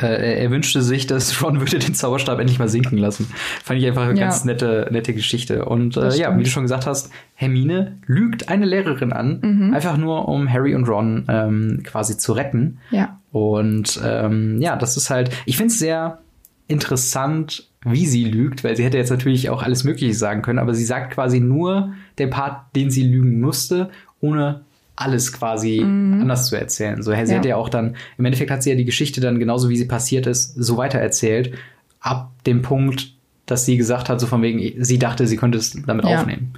[0.01, 3.29] äh, er- wünschte sich, dass Ron würde den Zauberstab endlich mal sinken lassen.
[3.63, 4.27] Fand ich einfach eine Ja.
[4.27, 5.65] ganz nette, nette Geschichte.
[5.67, 9.75] Und äh, ja, wie du schon gesagt hast, Hermine lügt eine Lehrerin an, Mhm.
[9.75, 12.79] einfach nur um Harry und Ron ähm, quasi zu retten.
[12.91, 13.21] Ja.
[13.31, 16.19] Und ähm, ja, das ist halt, ich finde es sehr
[16.67, 20.75] interessant, wie sie lügt, weil sie hätte jetzt natürlich auch alles Mögliche sagen können, aber
[20.75, 24.63] sie sagt quasi nur den Part, den sie lügen musste, ohne
[24.97, 27.03] alles quasi anders zu erzählen.
[27.03, 27.27] So, sie Mhm.
[27.29, 27.37] Ja.
[27.37, 29.87] hat ja auch dann, im Endeffekt hat sie ja die Geschichte dann genauso wie sie
[29.87, 31.53] passiert ist, so weiter erzählt,
[32.01, 33.13] ab dem Punkt,
[33.47, 36.21] dass sie gesagt hat, so von wegen, sie dachte, sie könnte es damit Ja.
[36.21, 36.53] aufnehmen.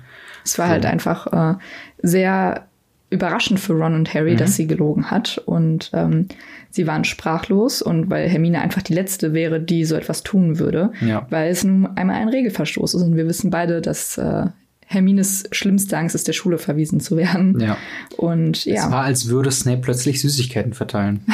[0.45, 1.59] Es war halt einfach äh,
[2.03, 2.67] sehr
[3.11, 4.37] überraschend für Ron und Harry, Mhm.
[4.39, 5.39] dass sie gelogen hat.
[5.47, 6.27] Und ähm,
[6.71, 10.93] sie waren sprachlos und weil Hermine einfach die letzte wäre, die so etwas tun würde,
[11.01, 11.27] Ja.
[11.31, 13.03] weil es nun einmal ein Regelverstoß ist.
[13.03, 14.47] Und wir wissen beide, dass äh,
[14.87, 17.59] Hermines schlimmste Angst ist, der Schule verwiesen zu werden.
[17.61, 17.77] Ja.
[18.17, 21.25] Und Es ja, war, als würde Snape plötzlich Süßigkeiten verteilen.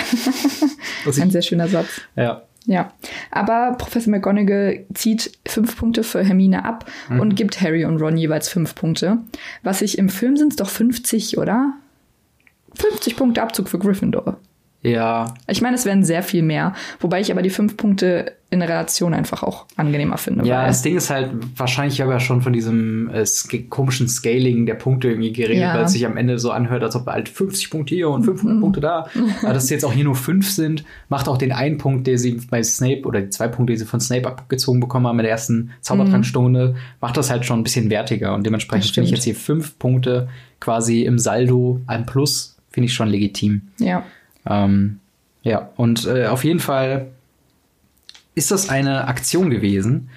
[1.05, 1.89] Was ein sehr schöner Satz.
[2.17, 2.43] ja.
[2.65, 2.93] Ja,
[3.33, 7.19] aber Professor McGonagall zieht fünf Punkte für Hermine ab Mhm.
[7.19, 9.19] und gibt Harry und Ron jeweils fünf Punkte.
[9.65, 11.73] Was ich im Film sind es doch 50, oder?
[12.77, 14.39] 50 Punkte Abzug für Gryffindor.
[14.83, 18.61] Ja, Ich meine, es wären sehr viel mehr, wobei ich aber die fünf Punkte in
[18.61, 20.45] Relation einfach auch angenehmer finde.
[20.45, 23.25] Ja, das Ding ist halt, wahrscheinlich habe ich ja schon von diesem äh,
[23.71, 25.75] komischen Scaling der Punkte irgendwie geredet, Ja.
[25.75, 28.61] weil es sich am Ende so anhört, als ob halt 50 Punkte hier und 500
[28.61, 29.07] Punkte da.
[29.43, 32.19] Aber dass es jetzt auch hier nur fünf sind, macht auch den einen Punkt, der
[32.19, 35.23] sie bei Snape oder die zwei Punkte, die sie von Snape abgezogen bekommen haben in
[35.23, 38.35] der ersten Zaubertrankstunde, macht das halt schon ein bisschen wertiger.
[38.35, 40.29] Und dementsprechend finde ich jetzt hier fünf Punkte
[40.61, 43.63] quasi im Saldo ein Plus, finde ich schon legitim.
[43.79, 44.03] ja.
[44.47, 45.01] Ähm,
[45.43, 47.09] ja, und äh, auf jeden Fall
[48.35, 50.09] ist das eine Aktion gewesen,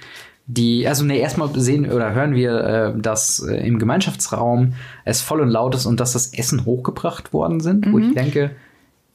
[0.47, 2.59] die, also ne, erstmal sehen oder hören wir,
[2.95, 7.33] äh, dass äh, im Gemeinschaftsraum es voll und laut ist und dass das Essen hochgebracht
[7.33, 8.51] worden sind, wo ich denke,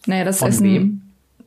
[0.07, 0.65] Naja, das von Essen.
[0.65, 1.00] wem?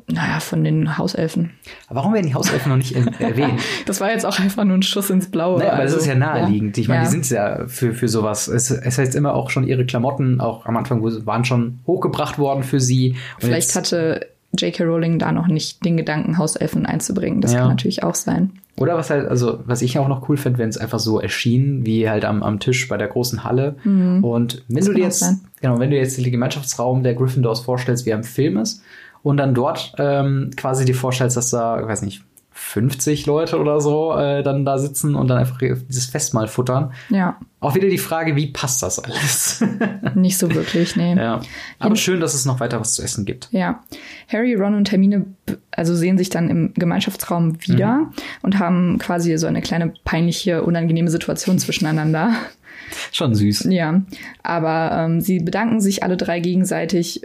[0.07, 1.51] Naja, von den Hauselfen.
[1.87, 3.59] Aber warum werden die Hauselfen noch nicht erwähnt?
[3.85, 5.59] das war jetzt auch einfach nur ein Schuss ins Blaue.
[5.59, 6.75] Naja, aber also, das ist ja naheliegend.
[6.77, 6.81] Ja.
[6.81, 7.05] Ich meine, Ja.
[7.05, 8.47] die sind ja für, für sowas.
[8.47, 12.63] Es, es heißt immer auch schon ihre Klamotten, auch am Anfang waren schon hochgebracht worden
[12.63, 13.11] für sie.
[13.11, 14.83] Und Vielleicht jetzt- hatte J.K.
[14.83, 17.41] Rowling da noch nicht den Gedanken, Hauselfen einzubringen.
[17.41, 17.59] Das Ja.
[17.61, 18.51] kann natürlich auch sein.
[18.77, 21.85] Oder was halt, also was ich auch noch cool finde, wenn es einfach so erschien,
[21.85, 23.75] wie halt am, am Tisch bei der großen Halle.
[23.85, 25.39] Und wenn Das du dir jetzt, sein.
[25.61, 28.81] genau, wenn du jetzt den Gemeinschaftsraum der Gryffindors vorstellst, wie er im Film ist,
[29.23, 32.21] und dann dort ähm, quasi dir vorstellst, dass da, ich weiß nicht,
[32.55, 36.93] 50 Leute oder so äh, dann da sitzen und dann einfach dieses Festmahl futtern.
[37.09, 39.63] Ja, Auch wieder die Frage, wie passt das alles?
[40.15, 41.15] nicht so wirklich, nee.
[41.15, 41.41] ja.
[41.79, 43.49] Aber schön, dass es noch weiter was zu essen gibt.
[43.51, 43.81] Ja.
[44.31, 45.25] Harry, Ron und Hermine
[45.71, 48.11] also sehen sich dann im Gemeinschaftsraum wieder Mhm.
[48.43, 52.33] und haben quasi so eine kleine peinliche, unangenehme Situation zwischeneinander.
[53.11, 53.65] Schon süß.
[53.71, 54.03] Ja,
[54.43, 57.21] aber ähm, sie bedanken sich alle drei gegenseitig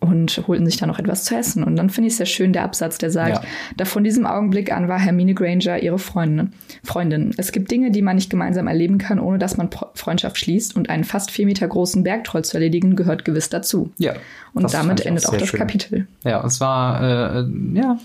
[0.00, 1.64] und holten sich dann noch etwas zu essen.
[1.64, 3.42] Und dann finde ich es sehr schön, der Absatz, der sagt, Ja.
[3.76, 6.52] da von diesem Augenblick an war Hermine Granger ihre Freundin.
[6.84, 7.32] Freundin.
[7.38, 10.76] Es gibt Dinge, die man nicht gemeinsam erleben kann, ohne dass man Freundschaft schließt.
[10.76, 13.90] Und einen fast vier Meter großen Bergtroll zu erledigen, gehört gewiss dazu.
[13.98, 14.14] Ja.
[14.52, 15.58] Und damit endet auch das schön.
[15.60, 16.06] Kapitel.
[16.24, 17.98] Ja, es war, äh, ja,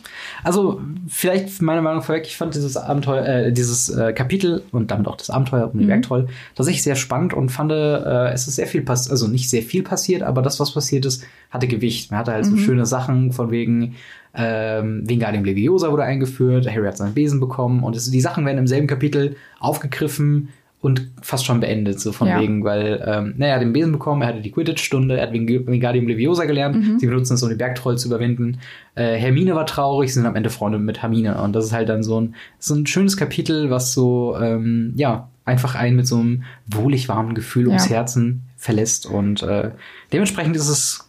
[0.44, 5.08] also vielleicht meine Meinung vorweg, ich fand dieses Abenteuer, äh, dieses äh, Kapitel und damit
[5.08, 8.68] auch das Abenteuer um den Bergtroll tatsächlich sehr spannend und fand, äh, es ist sehr
[8.68, 12.12] viel passiert, also nicht sehr viel passiert, aber das, was passiert ist, hatte Gewicht.
[12.12, 13.96] Man hatte halt so schöne Sachen von wegen,
[14.34, 18.60] ähm, Wingardium Leviosa wurde eingeführt, Harry hat seinen Besen bekommen und es, die Sachen werden
[18.60, 22.40] im selben Kapitel aufgegriffen und fast schon beendet, so von Ja.
[22.40, 25.34] wegen, weil, ähm, naja, er hat den Besen bekommen, er hatte die Quidditch-Stunde, er hat
[25.34, 28.58] Wing- Wingardium Leviosa gelernt, sie benutzen es, um den Bergtroll zu überwinden.
[28.96, 31.90] Äh, Hermine war traurig, sie sind am Ende Freunde mit Hermine und das ist halt
[31.90, 36.16] dann so ein, so ein schönes Kapitel, was so, ähm, ja, einfach einen mit so
[36.18, 37.98] einem wohlig warmen Gefühl ums Ja.
[37.98, 39.72] Herzen verlässt und äh,
[40.14, 41.08] dementsprechend ist es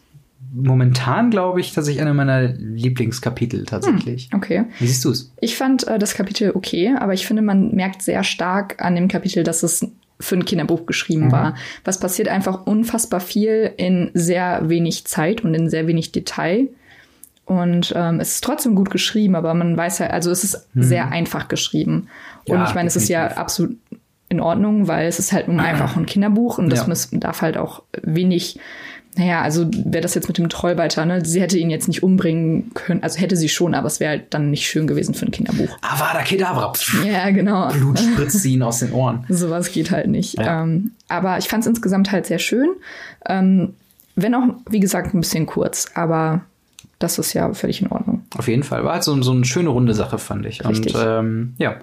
[0.53, 4.29] momentan, glaube ich, tatsächlich einer meiner Lieblingskapitel tatsächlich.
[4.33, 4.65] Okay.
[4.79, 5.31] Wie siehst du es?
[5.41, 9.07] Ich fand äh, das Kapitel okay, aber ich finde, man merkt sehr stark an dem
[9.07, 9.85] Kapitel, dass es
[10.19, 11.55] für ein Kinderbuch geschrieben war.
[11.83, 16.69] Was passiert einfach unfassbar viel in sehr wenig Zeit und in sehr wenig Detail.
[17.45, 21.11] Und ähm, es ist trotzdem gut geschrieben, aber man weiß ja, also es ist sehr
[21.11, 22.07] einfach geschrieben.
[22.47, 23.75] Und Ja, ich meine, es ist ja absolut
[24.29, 26.87] in Ordnung, weil es ist halt nun einfach ein Kinderbuch und das Ja.
[26.87, 28.59] muss, darf halt auch wenig,
[29.15, 31.23] naja, also wäre das jetzt mit dem Trollbeiter, ne?
[31.23, 34.33] Sie hätte ihn jetzt nicht umbringen können, also hätte sie schon, aber es wäre halt
[34.33, 35.77] dann nicht schön gewesen für ein Kinderbuch.
[35.81, 36.73] Avada Kedavra.
[37.05, 37.69] Ja, genau.
[37.69, 39.25] Blut spritzt ihnen aus den Ohren.
[39.29, 40.39] Sowas geht halt nicht.
[40.39, 40.63] Ja.
[40.63, 42.69] Ähm, aber ich fand es insgesamt halt sehr schön.
[43.27, 43.73] Ähm,
[44.15, 46.41] wenn auch, wie gesagt, ein bisschen kurz, aber
[46.99, 48.23] das ist ja völlig in Ordnung.
[48.37, 48.83] Auf jeden Fall.
[48.83, 50.65] War halt so, so eine schöne runde Sache, fand ich.
[50.65, 50.95] Richtig.
[50.95, 51.75] Und ähm, ja.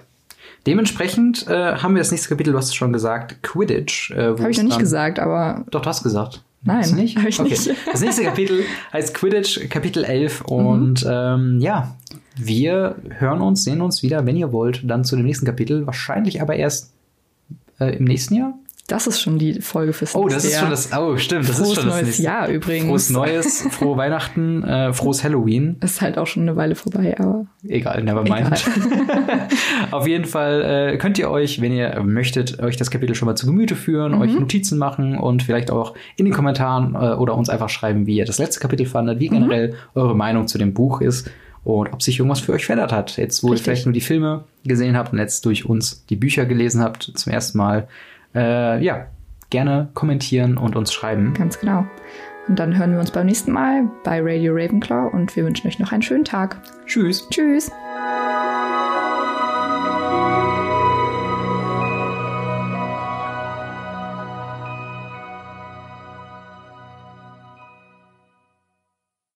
[0.67, 4.11] Dementsprechend äh, haben wir das nächste Kapitel, du hast es schon gesagt, Quidditch.
[4.11, 6.43] Äh, Habe ich noch nicht gesagt, aber Doch, du hast gesagt.
[6.63, 7.17] Nein, du nicht?
[7.17, 7.49] ich okay.
[7.49, 7.71] nicht.
[7.91, 10.41] Das nächste Kapitel heißt Quidditch, Kapitel 11.
[10.41, 10.45] Mhm.
[10.45, 11.95] Und ähm, ja,
[12.35, 15.85] wir hören uns, sehen uns wieder, wenn ihr wollt, dann zu dem nächsten Kapitel.
[15.87, 16.93] Wahrscheinlich aber erst
[17.79, 18.53] äh, im nächsten Jahr.
[18.91, 20.71] Das ist schon die Folge fürs Oh, das nächste ist schon Jahr.
[20.71, 21.13] das.
[21.13, 21.47] Oh, stimmt.
[21.47, 22.87] Das Frohes ist schon das neues nächste Jahr übrigens.
[22.87, 25.77] Frohes Neues, frohe Weihnachten, äh, frohes Halloween.
[25.81, 28.65] Ist halt auch schon eine Weile vorbei, aber Egal, never mind.
[29.91, 33.35] Auf jeden Fall äh, könnt ihr euch, wenn ihr möchtet, euch das Kapitel schon mal
[33.35, 37.49] zu Gemüte führen, euch Notizen machen und vielleicht auch in den Kommentaren äh, oder uns
[37.49, 41.01] einfach schreiben, wie ihr das letzte Kapitel fandet, wie generell eure Meinung zu dem Buch
[41.01, 41.29] ist
[41.63, 43.17] und ob sich irgendwas für euch verändert hat.
[43.17, 43.61] Jetzt, wo Richtig.
[43.61, 47.03] ihr vielleicht nur die Filme gesehen habt und jetzt durch uns die Bücher gelesen habt
[47.15, 47.87] zum ersten Mal.
[48.35, 49.07] Äh, ja,
[49.49, 51.33] gerne kommentieren und uns schreiben.
[51.33, 51.85] ganz genau.
[52.47, 55.79] Und dann hören wir uns beim nächsten Mal bei Radio Ravenclaw und wir wünschen euch
[55.79, 56.57] noch einen schönen Tag.
[56.85, 57.27] Tschüss.
[57.29, 57.71] Tschüss.